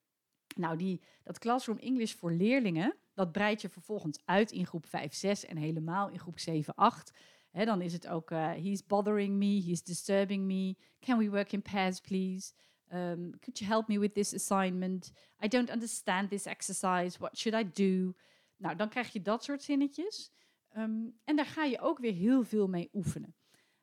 Nou, 0.56 0.76
die, 0.76 1.02
dat 1.22 1.38
Classroom 1.38 1.78
English 1.78 2.14
voor 2.14 2.32
leerlingen, 2.32 2.96
dat 3.14 3.32
breid 3.32 3.60
je 3.60 3.68
vervolgens 3.68 4.20
uit 4.24 4.52
in 4.52 4.66
groep 4.66 4.86
5, 4.86 5.14
6 5.14 5.44
en 5.44 5.56
helemaal 5.56 6.08
in 6.08 6.18
groep 6.18 6.38
7, 6.38 6.74
8. 6.74 7.12
He, 7.50 7.64
dan 7.64 7.80
is 7.80 7.92
het 7.92 8.08
ook, 8.08 8.30
uh, 8.30 8.50
he's 8.50 8.86
bothering 8.86 9.36
me, 9.36 9.62
he's 9.62 9.82
disturbing 9.82 10.44
me. 10.44 10.76
Can 11.00 11.18
we 11.18 11.30
work 11.30 11.52
in 11.52 11.62
pairs, 11.62 12.00
please? 12.00 12.52
Um, 12.92 13.38
could 13.40 13.58
you 13.58 13.70
help 13.70 13.88
me 13.88 13.98
with 13.98 14.14
this 14.14 14.34
assignment? 14.34 15.12
I 15.44 15.48
don't 15.48 15.70
understand 15.70 16.30
this 16.30 16.46
exercise. 16.46 17.18
What 17.18 17.38
should 17.38 17.66
I 17.66 17.70
do? 17.72 18.14
Nou, 18.56 18.76
dan 18.76 18.88
krijg 18.88 19.12
je 19.12 19.22
dat 19.22 19.44
soort 19.44 19.62
zinnetjes. 19.62 20.30
Um, 20.76 21.18
en 21.24 21.36
daar 21.36 21.46
ga 21.46 21.64
je 21.64 21.80
ook 21.80 21.98
weer 21.98 22.12
heel 22.12 22.44
veel 22.44 22.68
mee 22.68 22.90
oefenen. 22.92 23.34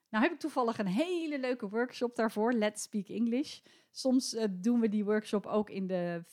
Nou 0.10 0.24
heb 0.24 0.34
ik 0.34 0.40
toevallig 0.40 0.78
een 0.78 0.88
hele 0.88 1.40
leuke 1.40 1.70
workshop 1.70 2.16
daarvoor, 2.16 2.54
Let's 2.54 2.84
Speak 2.84 3.08
English. 3.08 3.60
Soms 3.92 4.34
uh, 4.34 4.44
doen 4.52 4.80
we 4.80 4.90
die 4.90 5.06
workshop 5.06 5.46
ook 5.46 5.70
in 5.70 5.88
de 5.88 6.24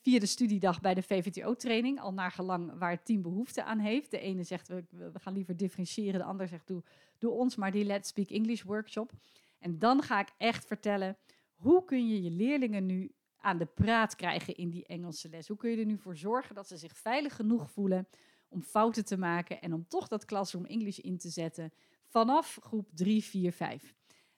vierde 0.00 0.26
studiedag 0.26 0.80
bij 0.80 0.94
de 0.94 1.02
VVTO-training, 1.02 2.00
al 2.00 2.12
naar 2.12 2.30
gelang 2.30 2.78
waar 2.78 2.90
het 2.90 3.04
team 3.04 3.22
behoefte 3.22 3.64
aan 3.64 3.78
heeft. 3.78 4.10
De 4.10 4.20
ene 4.20 4.42
zegt, 4.42 4.68
we, 4.68 4.84
we 4.90 5.18
gaan 5.20 5.32
liever 5.32 5.56
differentiëren, 5.56 6.20
de 6.20 6.26
ander 6.26 6.48
zegt, 6.48 6.66
doe, 6.66 6.82
doe 7.18 7.30
ons 7.30 7.56
maar 7.56 7.70
die 7.70 7.84
Let's 7.84 8.08
Speak 8.08 8.30
English 8.30 8.62
workshop. 8.62 9.12
En 9.58 9.78
dan 9.78 10.02
ga 10.02 10.20
ik 10.20 10.28
echt 10.38 10.66
vertellen, 10.66 11.16
hoe 11.54 11.84
kun 11.84 12.08
je 12.08 12.22
je 12.22 12.30
leerlingen 12.30 12.86
nu 12.86 13.12
aan 13.36 13.58
de 13.58 13.66
praat 13.66 14.16
krijgen 14.16 14.56
in 14.56 14.70
die 14.70 14.86
Engelse 14.86 15.28
les? 15.28 15.48
Hoe 15.48 15.56
kun 15.56 15.70
je 15.70 15.76
er 15.76 15.86
nu 15.86 15.98
voor 15.98 16.16
zorgen 16.16 16.54
dat 16.54 16.68
ze 16.68 16.76
zich 16.76 16.96
veilig 16.96 17.36
genoeg 17.36 17.70
voelen 17.70 18.08
om 18.48 18.62
fouten 18.62 19.04
te 19.04 19.18
maken 19.18 19.60
en 19.60 19.72
om 19.72 19.88
toch 19.88 20.08
dat 20.08 20.24
Classroom 20.24 20.64
English 20.64 20.98
in 20.98 21.18
te 21.18 21.28
zetten 21.28 21.72
vanaf 22.06 22.58
groep 22.62 22.88
3, 22.94 23.24
4, 23.24 23.52
5? 23.52 23.94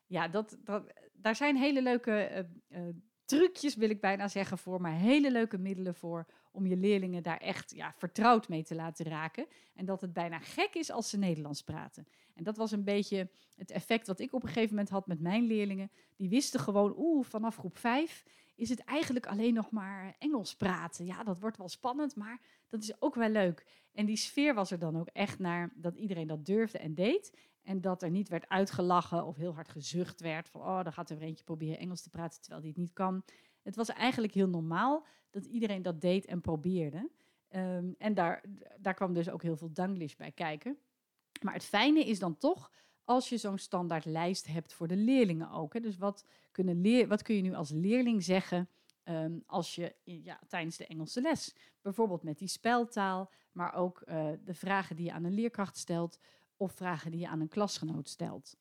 Ja, 0.07 0.29
dat, 0.29 0.59
dat, 0.65 0.93
daar 1.13 1.37
zijn 1.37 1.57
hele 1.57 1.83
leuke 1.83 2.47
uh, 2.71 2.79
uh, 2.79 2.95
trucjes, 3.37 3.75
wil 3.75 3.91
ik 3.91 4.01
bijna 4.01 4.29
zeggen, 4.29 4.59
voor, 4.59 4.81
maar 4.81 4.93
hele 4.93 5.31
leuke 5.31 5.59
middelen 5.59 5.95
voor 5.95 6.27
om 6.51 6.67
je 6.67 6.77
leerlingen 6.77 7.23
daar 7.23 7.39
echt 7.39 7.75
ja, 7.75 7.95
vertrouwd 7.97 8.49
mee 8.49 8.63
te 8.63 8.75
laten 8.75 9.07
raken. 9.07 9.47
En 9.75 9.85
dat 9.85 10.01
het 10.01 10.13
bijna 10.13 10.39
gek 10.39 10.75
is 10.75 10.91
als 10.91 11.11
ze 11.11 11.19
Nederlands 11.19 11.63
praten. 11.63 12.07
En 12.35 12.45
dat 12.45 12.57
was 12.57 12.73
een 12.73 12.85
beetje 12.85 13.31
het 13.57 13.71
effect 13.71 14.07
wat 14.07 14.21
ik 14.21 14.33
op 14.33 14.43
een 14.43 14.49
gegeven 14.49 14.71
moment 14.71 14.89
had 14.89 15.07
met 15.07 15.21
mijn 15.21 15.45
leerlingen. 15.45 15.91
Die 16.17 16.29
wisten 16.29 16.61
gewoon, 16.61 16.95
oeh, 16.97 17.25
vanaf 17.25 17.57
groep 17.57 17.77
5 17.77 18.25
is 18.55 18.69
het 18.69 18.85
eigenlijk 18.85 19.27
alleen 19.27 19.55
nog 19.55 19.71
maar 19.71 20.15
Engels 20.19 20.57
praten. 20.57 21.05
Ja, 21.05 21.25
dat 21.25 21.41
wordt 21.41 21.57
wel 21.57 21.69
spannend, 21.69 22.17
maar 22.17 22.41
dat 22.69 22.83
is 22.83 23.01
ook 23.03 23.15
wel 23.15 23.29
leuk. 23.29 23.67
En 23.93 24.07
die 24.07 24.17
sfeer 24.17 24.55
was 24.55 24.71
er 24.71 24.79
dan 24.79 24.99
ook 24.99 25.09
echt 25.13 25.39
naar 25.39 25.73
dat 25.75 25.97
iedereen 25.97 26.27
dat 26.27 26.47
durfde 26.47 26.79
en 26.79 26.95
deed. 26.95 27.33
En 27.63 27.81
dat 27.81 28.03
er 28.03 28.11
niet 28.11 28.29
werd 28.29 28.49
uitgelachen 28.49 29.25
of 29.25 29.37
heel 29.37 29.55
hard 29.55 29.69
gezucht 29.69 30.21
werd 30.21 30.49
van, 30.49 30.61
oh, 30.61 30.83
dan 30.83 30.93
gaat 30.93 31.11
er 31.11 31.19
weer 31.19 31.27
eentje 31.29 31.45
proberen 31.45 31.79
Engels 31.79 32.03
te 32.03 32.11
praten 32.11 32.41
terwijl 32.41 32.63
die 32.63 32.71
het 32.71 32.81
niet 32.81 32.93
kan. 32.93 33.25
Het 33.63 33.77
was 33.77 33.89
eigenlijk 33.89 34.35
heel 34.35 34.49
normaal 34.49 35.07
dat 35.31 35.45
iedereen 35.45 35.83
dat 35.83 36.01
deed 36.01 36.25
en 36.25 36.41
probeerde. 36.41 37.11
Um, 37.51 37.95
en 37.99 38.15
daar, 38.15 38.45
daar 38.79 38.95
kwam 38.95 39.13
dus 39.13 39.31
ook 39.31 39.43
heel 39.43 39.57
veel 39.57 39.73
Danglish 39.73 40.15
bij 40.15 40.33
kijken. 40.33 40.79
Maar 41.43 41.55
het 41.55 41.65
fijne 41.65 42.05
is 42.05 42.19
dan 42.19 42.39
toch 42.39 42.71
als 43.05 43.29
je 43.29 43.37
zo'n 43.37 43.59
standaard 43.59 44.05
lijst 44.05 44.47
hebt 44.47 44.73
voor 44.73 44.89
de 44.89 44.97
leerlingen 44.97 45.51
ook. 45.51 45.73
Hè. 45.73 45.81
Dus 45.81 45.97
wat, 45.97 46.27
kunnen 46.51 46.81
leer, 46.81 47.09
wat 47.09 47.23
kun 47.23 47.35
je 47.35 47.43
nu 47.43 47.55
als 47.55 47.71
leerling 47.71 48.23
zeggen 48.23 48.69
um, 49.05 49.43
als 49.47 49.75
je 49.75 49.95
ja, 50.05 50.41
tijdens 50.49 50.77
de 50.77 50.87
Engelse 50.87 51.21
les? 51.21 51.57
Bijvoorbeeld 51.81 52.23
met 52.23 52.39
die 52.39 52.49
speltaal, 52.49 53.31
maar 53.53 53.75
ook 53.75 54.03
uh, 54.07 54.31
de 54.45 54.55
vragen 54.55 54.97
die 54.97 55.05
je 55.05 55.13
aan 55.13 55.25
een 55.25 55.35
leerkracht 55.35 55.77
stelt 55.77 56.19
of 56.63 56.73
vragen 56.73 57.11
die 57.11 57.21
je 57.21 57.29
aan 57.29 57.41
een 57.41 57.49
klasgenoot 57.49 58.09
stelt. 58.09 58.57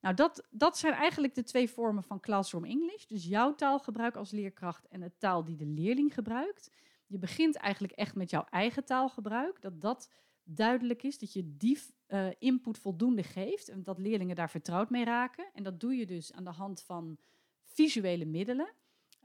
Nou, 0.00 0.14
dat, 0.14 0.46
dat 0.50 0.78
zijn 0.78 0.92
eigenlijk 0.92 1.34
de 1.34 1.42
twee 1.42 1.70
vormen 1.70 2.02
van 2.02 2.20
Classroom 2.20 2.64
English. 2.64 3.06
Dus 3.06 3.24
jouw 3.24 3.54
taalgebruik 3.54 4.16
als 4.16 4.30
leerkracht 4.30 4.88
en 4.88 5.00
de 5.00 5.12
taal 5.18 5.44
die 5.44 5.56
de 5.56 5.66
leerling 5.66 6.14
gebruikt. 6.14 6.70
Je 7.06 7.18
begint 7.18 7.56
eigenlijk 7.56 7.92
echt 7.92 8.14
met 8.14 8.30
jouw 8.30 8.44
eigen 8.50 8.84
taalgebruik. 8.84 9.60
Dat 9.60 9.80
dat 9.80 10.10
duidelijk 10.44 11.02
is, 11.02 11.18
dat 11.18 11.32
je 11.32 11.56
die 11.56 11.78
uh, 12.08 12.26
input 12.38 12.78
voldoende 12.78 13.22
geeft 13.22 13.68
en 13.68 13.82
dat 13.82 13.98
leerlingen 13.98 14.36
daar 14.36 14.50
vertrouwd 14.50 14.90
mee 14.90 15.04
raken. 15.04 15.46
En 15.54 15.62
dat 15.62 15.80
doe 15.80 15.94
je 15.94 16.06
dus 16.06 16.32
aan 16.32 16.44
de 16.44 16.50
hand 16.50 16.82
van 16.82 17.18
visuele 17.64 18.24
middelen. 18.24 18.72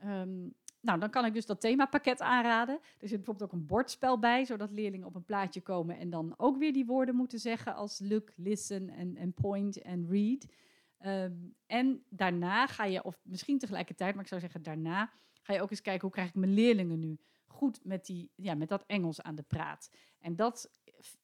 Um, 0.05 0.53
nou, 0.87 0.99
dan 0.99 1.09
kan 1.09 1.25
ik 1.25 1.33
dus 1.33 1.45
dat 1.45 1.61
themapakket 1.61 2.21
aanraden. 2.21 2.75
Er 2.75 3.07
zit 3.07 3.17
bijvoorbeeld 3.17 3.51
ook 3.51 3.59
een 3.59 3.65
bordspel 3.65 4.19
bij, 4.19 4.45
zodat 4.45 4.71
leerlingen 4.71 5.07
op 5.07 5.15
een 5.15 5.25
plaatje 5.25 5.61
komen 5.61 5.97
en 5.97 6.09
dan 6.09 6.33
ook 6.37 6.57
weer 6.57 6.73
die 6.73 6.85
woorden 6.85 7.15
moeten 7.15 7.39
zeggen 7.39 7.75
als 7.75 7.99
look, 8.03 8.31
listen 8.35 8.89
en 9.15 9.33
point 9.33 9.81
en 9.81 10.07
read. 10.09 10.47
Um, 11.05 11.55
en 11.65 12.03
daarna 12.09 12.67
ga 12.67 12.85
je, 12.85 13.03
of 13.03 13.19
misschien 13.23 13.57
tegelijkertijd, 13.57 14.13
maar 14.13 14.23
ik 14.23 14.29
zou 14.29 14.41
zeggen 14.41 14.61
daarna, 14.61 15.11
ga 15.41 15.53
je 15.53 15.61
ook 15.61 15.71
eens 15.71 15.81
kijken 15.81 16.01
hoe 16.01 16.11
krijg 16.11 16.27
ik 16.27 16.35
mijn 16.35 16.53
leerlingen 16.53 16.99
nu 16.99 17.17
goed 17.47 17.79
met, 17.83 18.05
die, 18.05 18.31
ja, 18.35 18.55
met 18.55 18.69
dat 18.69 18.83
Engels 18.87 19.21
aan 19.21 19.35
de 19.35 19.43
praat. 19.43 19.91
En 20.19 20.35
dat, 20.35 20.71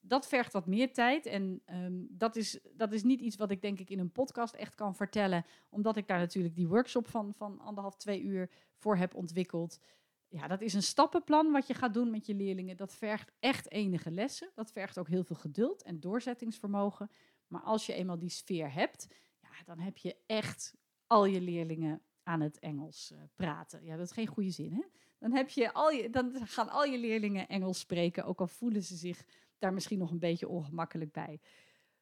dat 0.02 0.28
vergt 0.28 0.54
wat 0.54 0.68
meer 0.68 0.94
tijd. 0.94 1.26
En 1.26 1.62
um, 1.66 2.08
dat, 2.10 2.36
is, 2.36 2.60
dat 2.74 2.94
is 2.94 3.04
niet 3.04 3.22
iets 3.22 3.36
wat 3.36 3.52
ik 3.52 3.62
denk 3.62 3.80
ik 3.80 3.90
in 3.90 4.00
een 4.00 4.12
podcast 4.12 4.54
echt 4.54 4.76
kan 4.76 4.96
vertellen, 4.96 5.46
omdat 5.70 5.98
ik 5.98 6.08
daar 6.08 6.20
natuurlijk 6.20 6.56
die 6.56 6.68
workshop 6.68 7.08
van, 7.08 7.34
van 7.34 7.60
anderhalf, 7.60 7.96
twee 7.96 8.22
uur 8.22 8.50
voor 8.76 8.98
heb 8.98 9.16
ontwikkeld. 9.16 9.80
Ja, 10.28 10.48
dat 10.48 10.62
is 10.62 10.74
een 10.74 10.84
stappenplan 10.84 11.52
wat 11.52 11.68
je 11.68 11.74
gaat 11.74 11.94
doen 11.94 12.10
met 12.10 12.26
je 12.26 12.34
leerlingen. 12.34 12.78
Dat 12.78 12.94
vergt 12.94 13.32
echt 13.40 13.72
enige 13.72 14.12
lessen. 14.12 14.52
Dat 14.56 14.72
vergt 14.72 14.98
ook 14.98 15.08
heel 15.08 15.24
veel 15.24 15.36
geduld 15.36 15.84
en 15.84 16.00
doorzettingsvermogen. 16.00 17.10
Maar 17.48 17.62
als 17.62 17.86
je 17.86 17.94
eenmaal 17.94 18.20
die 18.20 18.30
sfeer 18.30 18.74
hebt, 18.74 19.08
ja, 19.42 19.50
dan 19.66 19.80
heb 19.80 19.98
je 19.98 20.16
echt 20.26 20.76
al 21.08 21.26
je 21.26 21.42
leerlingen 21.42 22.02
aan 22.24 22.42
het 22.42 22.60
Engels 22.60 23.12
uh, 23.14 23.20
praten. 23.36 23.86
Ja, 23.86 23.98
dat 23.98 24.06
is 24.06 24.12
geen 24.12 24.28
goede 24.28 24.50
zin, 24.50 24.74
hè? 24.74 24.84
Dan, 25.20 25.32
heb 25.32 25.50
je 25.50 25.74
al 25.74 25.90
je, 25.90 26.10
dan 26.10 26.48
gaan 26.48 26.70
al 26.70 26.84
je 26.84 26.98
leerlingen 26.98 27.48
Engels 27.48 27.80
spreken, 27.80 28.26
ook 28.26 28.40
al 28.40 28.48
voelen 28.48 28.84
ze 28.84 28.96
zich 28.96 29.26
daar 29.64 29.74
misschien 29.74 30.00
nog 30.00 30.12
een 30.12 30.20
beetje 30.20 30.48
ongemakkelijk 30.48 31.12
bij. 31.12 31.40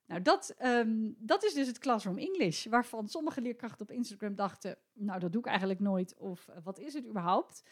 Nou, 0.05 0.21
dat, 0.21 0.55
um, 0.63 1.15
dat 1.17 1.43
is 1.43 1.53
dus 1.53 1.67
het 1.67 1.79
Classroom 1.79 2.17
English, 2.17 2.65
waarvan 2.65 3.07
sommige 3.07 3.41
leerkrachten 3.41 3.81
op 3.81 3.91
Instagram 3.91 4.35
dachten, 4.35 4.77
nou, 4.93 5.19
dat 5.19 5.31
doe 5.31 5.41
ik 5.41 5.47
eigenlijk 5.47 5.79
nooit, 5.79 6.17
of 6.17 6.47
uh, 6.47 6.55
wat 6.63 6.79
is 6.79 6.93
het 6.93 7.07
überhaupt? 7.07 7.63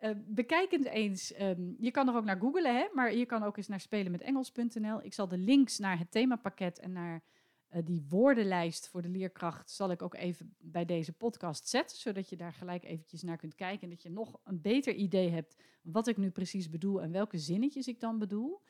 Uh, 0.00 0.10
bekijk 0.16 0.70
het 0.70 0.84
eens. 0.84 1.40
Um, 1.40 1.76
je 1.78 1.90
kan 1.90 2.08
er 2.08 2.14
ook 2.14 2.24
naar 2.24 2.40
googlen, 2.40 2.76
hè, 2.76 2.88
maar 2.92 3.14
je 3.14 3.26
kan 3.26 3.42
ook 3.42 3.56
eens 3.56 3.68
naar 3.68 3.80
spelenmetengels.nl. 3.80 5.02
Ik 5.02 5.14
zal 5.14 5.28
de 5.28 5.38
links 5.38 5.78
naar 5.78 5.98
het 5.98 6.10
themapakket 6.10 6.78
en 6.78 6.92
naar 6.92 7.22
Eh, 7.72 7.82
die 7.84 8.04
woordenlijst 8.08 8.88
voor 8.88 9.02
de 9.02 9.08
leerkracht 9.08 9.70
zal 9.70 9.90
ik 9.90 10.02
ook 10.02 10.14
even 10.14 10.54
bij 10.58 10.84
deze 10.84 11.12
podcast 11.12 11.68
zetten, 11.68 11.98
zodat 11.98 12.28
je 12.28 12.36
daar 12.36 12.52
gelijk 12.52 12.84
eventjes 12.84 13.22
naar 13.22 13.36
kunt 13.36 13.54
kijken 13.54 13.82
en 13.82 13.90
dat 13.90 14.02
je 14.02 14.10
nog 14.10 14.40
een 14.44 14.60
beter 14.60 14.94
idee 14.94 15.30
hebt 15.30 15.56
wat 15.82 16.06
ik 16.06 16.16
nu 16.16 16.30
precies 16.30 16.68
bedoel 16.68 17.02
en 17.02 17.12
welke 17.12 17.38
zinnetjes 17.38 17.86
ik 17.86 18.00
dan 18.00 18.18
bedoel. 18.18 18.62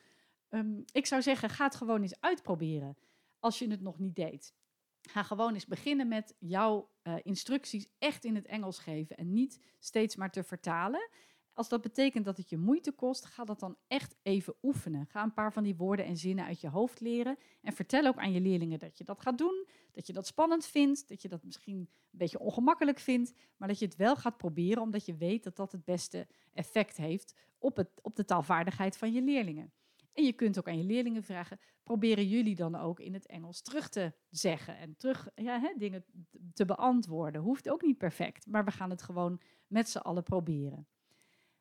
Ehm, 0.53 0.81
ik 0.91 1.05
zou 1.05 1.21
zeggen, 1.21 1.49
ga 1.49 1.65
het 1.65 1.75
gewoon 1.75 2.01
eens 2.01 2.21
uitproberen 2.21 2.97
als 3.39 3.59
je 3.59 3.69
het 3.69 3.81
nog 3.81 3.99
niet 3.99 4.15
deed. 4.15 4.53
Ga 5.01 5.23
gewoon 5.23 5.53
eens 5.53 5.65
beginnen 5.65 6.07
met 6.07 6.35
jouw 6.39 6.89
uh, 7.03 7.15
instructies 7.23 7.87
echt 7.97 8.25
in 8.25 8.35
het 8.35 8.45
Engels 8.45 8.79
geven 8.79 9.17
en 9.17 9.33
niet 9.33 9.59
steeds 9.79 10.15
maar 10.15 10.31
te 10.31 10.43
vertalen. 10.43 11.09
Als 11.53 11.69
dat 11.69 11.81
betekent 11.81 12.25
dat 12.25 12.37
het 12.37 12.49
je 12.49 12.57
moeite 12.57 12.91
kost, 12.91 13.25
ga 13.25 13.43
dat 13.43 13.59
dan 13.59 13.77
echt 13.87 14.15
even 14.21 14.55
oefenen. 14.61 15.05
Ga 15.05 15.23
een 15.23 15.33
paar 15.33 15.53
van 15.53 15.63
die 15.63 15.75
woorden 15.75 16.05
en 16.05 16.17
zinnen 16.17 16.45
uit 16.45 16.61
je 16.61 16.69
hoofd 16.69 16.99
leren. 16.99 17.37
En 17.61 17.73
vertel 17.73 18.05
ook 18.05 18.17
aan 18.17 18.31
je 18.31 18.41
leerlingen 18.41 18.79
dat 18.79 18.97
je 18.97 19.03
dat 19.03 19.21
gaat 19.21 19.37
doen. 19.37 19.67
Dat 19.91 20.07
je 20.07 20.13
dat 20.13 20.27
spannend 20.27 20.65
vindt. 20.65 21.07
Dat 21.07 21.21
je 21.21 21.27
dat 21.27 21.43
misschien 21.43 21.77
een 21.77 21.89
beetje 22.11 22.39
ongemakkelijk 22.39 22.99
vindt. 22.99 23.33
Maar 23.57 23.67
dat 23.67 23.79
je 23.79 23.85
het 23.85 23.95
wel 23.95 24.15
gaat 24.15 24.37
proberen, 24.37 24.81
omdat 24.81 25.05
je 25.05 25.15
weet 25.15 25.43
dat 25.43 25.55
dat 25.55 25.71
het 25.71 25.85
beste 25.85 26.27
effect 26.53 26.97
heeft 26.97 27.35
op, 27.57 27.75
het, 27.75 27.89
op 28.01 28.15
de 28.15 28.25
taalvaardigheid 28.25 28.97
van 28.97 29.13
je 29.13 29.21
leerlingen. 29.21 29.73
En 30.13 30.23
je 30.23 30.33
kunt 30.33 30.57
ook 30.57 30.67
aan 30.67 30.77
je 30.77 30.83
leerlingen 30.83 31.23
vragen: 31.23 31.59
proberen 31.83 32.27
jullie 32.27 32.55
dan 32.55 32.75
ook 32.75 32.99
in 32.99 33.13
het 33.13 33.25
Engels 33.25 33.61
terug 33.61 33.89
te 33.89 34.13
zeggen 34.29 34.77
en 34.77 34.95
terug 34.97 35.29
ja, 35.35 35.59
hè, 35.59 35.73
dingen 35.77 36.05
te 36.53 36.65
beantwoorden? 36.65 37.41
Hoeft 37.41 37.69
ook 37.69 37.81
niet 37.81 37.97
perfect, 37.97 38.47
maar 38.47 38.65
we 38.65 38.71
gaan 38.71 38.89
het 38.89 39.01
gewoon 39.01 39.41
met 39.67 39.89
z'n 39.89 39.97
allen 39.97 40.23
proberen. 40.23 40.87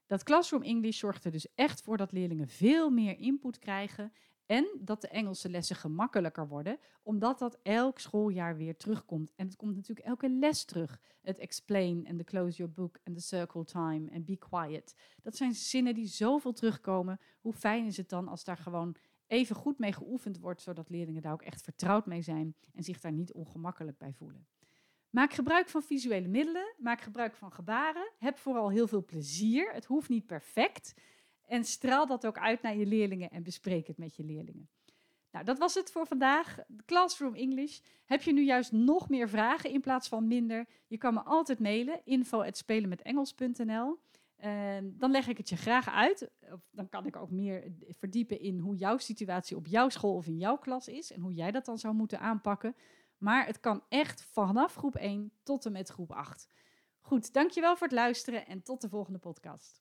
Dat 0.07 0.23
Classroom 0.23 0.63
English 0.63 0.99
zorgt 0.99 1.25
er 1.25 1.31
dus 1.31 1.55
echt 1.55 1.83
voor 1.83 1.97
dat 1.97 2.13
leerlingen 2.13 2.49
veel 2.49 2.91
meer 2.91 3.19
input 3.19 3.59
krijgen 3.59 4.13
en 4.53 4.67
dat 4.81 5.01
de 5.01 5.09
Engelse 5.09 5.51
lessen 5.51 5.77
gemakkelijker 5.77 6.49
worden, 6.49 6.79
omdat 7.03 7.39
dat 7.39 7.59
elk 7.63 7.99
schooljaar 7.99 8.57
weer 8.57 8.77
terugkomt. 8.77 9.33
En 9.37 9.47
het 9.47 9.57
komt 9.57 9.75
natuurlijk 9.75 10.07
elke 10.07 10.31
les 10.31 10.65
terug. 10.65 11.01
Het 11.23 11.39
explain 11.39 12.07
en 12.07 12.17
the 12.17 12.25
close 12.25 12.57
your 12.57 12.73
book 12.73 12.99
en 13.03 13.15
the 13.15 13.21
circle 13.21 13.65
time 13.65 14.11
en 14.11 14.25
be 14.25 14.37
quiet. 14.37 14.95
Dat 15.23 15.37
zijn 15.37 15.55
zinnen 15.55 15.95
die 15.95 16.07
zoveel 16.07 16.53
terugkomen. 16.53 17.21
Hoe 17.41 17.53
fijn 17.53 17.87
is 17.87 17.97
het 17.97 18.09
dan 18.09 18.29
als 18.29 18.45
daar 18.45 18.57
gewoon 18.57 18.97
even 19.27 19.57
goed 19.57 19.79
mee 19.79 19.93
geoefend 19.93 20.39
wordt, 20.39 20.63
zodat 20.63 20.89
leerlingen 20.89 21.23
daar 21.23 21.33
ook 21.33 21.43
echt 21.43 21.63
vertrouwd 21.63 22.07
mee 22.07 22.23
zijn 22.23 22.55
en 22.75 22.83
zich 22.83 23.01
daar 23.01 23.13
niet 23.13 23.33
ongemakkelijk 23.33 23.99
bij 23.99 24.13
voelen. 24.13 24.47
Maak 25.11 25.33
gebruik 25.33 25.69
van 25.69 25.83
visuele 25.83 26.29
middelen, 26.29 26.75
maak 26.79 27.01
gebruik 27.01 27.35
van 27.35 27.53
gebaren, 27.53 28.11
heb 28.19 28.39
vooral 28.39 28.71
heel 28.71 28.87
veel 28.87 29.05
plezier. 29.05 29.73
Het 29.73 29.85
hoeft 29.85 30.09
niet 30.09 30.27
perfect. 30.27 30.95
En 31.53 31.65
straal 31.65 32.07
dat 32.07 32.27
ook 32.27 32.39
uit 32.39 32.63
naar 32.63 32.77
je 32.77 32.87
leerlingen 32.87 33.31
en 33.31 33.43
bespreek 33.43 33.87
het 33.87 33.99
met 33.99 34.17
je 34.17 34.25
leerlingen. 34.25 34.69
Nou, 35.31 35.45
dat 35.45 35.59
was 35.59 35.75
het 35.75 35.91
voor 35.91 36.07
vandaag. 36.07 36.59
Classroom 36.87 37.35
English. 37.35 37.81
Heb 38.05 38.23
je 38.23 38.33
nu 38.33 38.45
juist 38.45 38.73
nog 38.73 39.09
meer 39.09 39.29
vragen 39.29 39.71
in 39.71 39.81
plaats 39.81 40.09
van 40.09 40.27
minder? 40.27 40.67
Je 40.87 40.99
kan 40.99 41.15
me 41.15 41.21
altijd 41.21 41.59
mailen, 41.59 42.01
info.spelenmetengels.nl. 42.05 43.99
En 44.37 44.95
dan 44.99 45.11
leg 45.11 45.29
ik 45.29 45.37
het 45.37 45.49
je 45.49 45.57
graag 45.57 45.89
uit. 45.89 46.31
Dan 46.71 46.89
kan 46.89 47.07
ik 47.07 47.17
ook 47.17 47.31
meer 47.31 47.73
verdiepen 47.89 48.41
in 48.41 48.59
hoe 48.59 48.77
jouw 48.77 48.99
situatie 48.99 49.57
op 49.57 49.67
jouw 49.67 49.89
school 49.89 50.15
of 50.15 50.27
in 50.27 50.39
jouw 50.39 50.57
klas 50.57 50.89
is 50.89 51.13
en 51.13 51.21
hoe 51.21 51.33
jij 51.33 51.51
dat 51.51 51.65
dan 51.65 51.79
zou 51.79 51.95
moeten 51.95 52.21
aanpakken. 52.21 52.77
Maar 53.19 53.47
het 53.47 53.61
kan 53.61 53.83
echt 53.89 54.25
vanaf 54.25 54.75
groep 54.75 54.97
1 54.97 55.33
tot 55.43 55.67
en 55.67 55.73
met 55.73 55.89
groep 55.89 56.13
8. 56.13 56.49
Goed, 57.01 57.33
dankjewel 57.33 57.77
voor 57.77 57.87
het 57.87 57.97
luisteren 57.97 58.47
en 58.47 58.63
tot 58.63 58.81
de 58.81 58.89
volgende 58.89 59.19
podcast. 59.19 59.81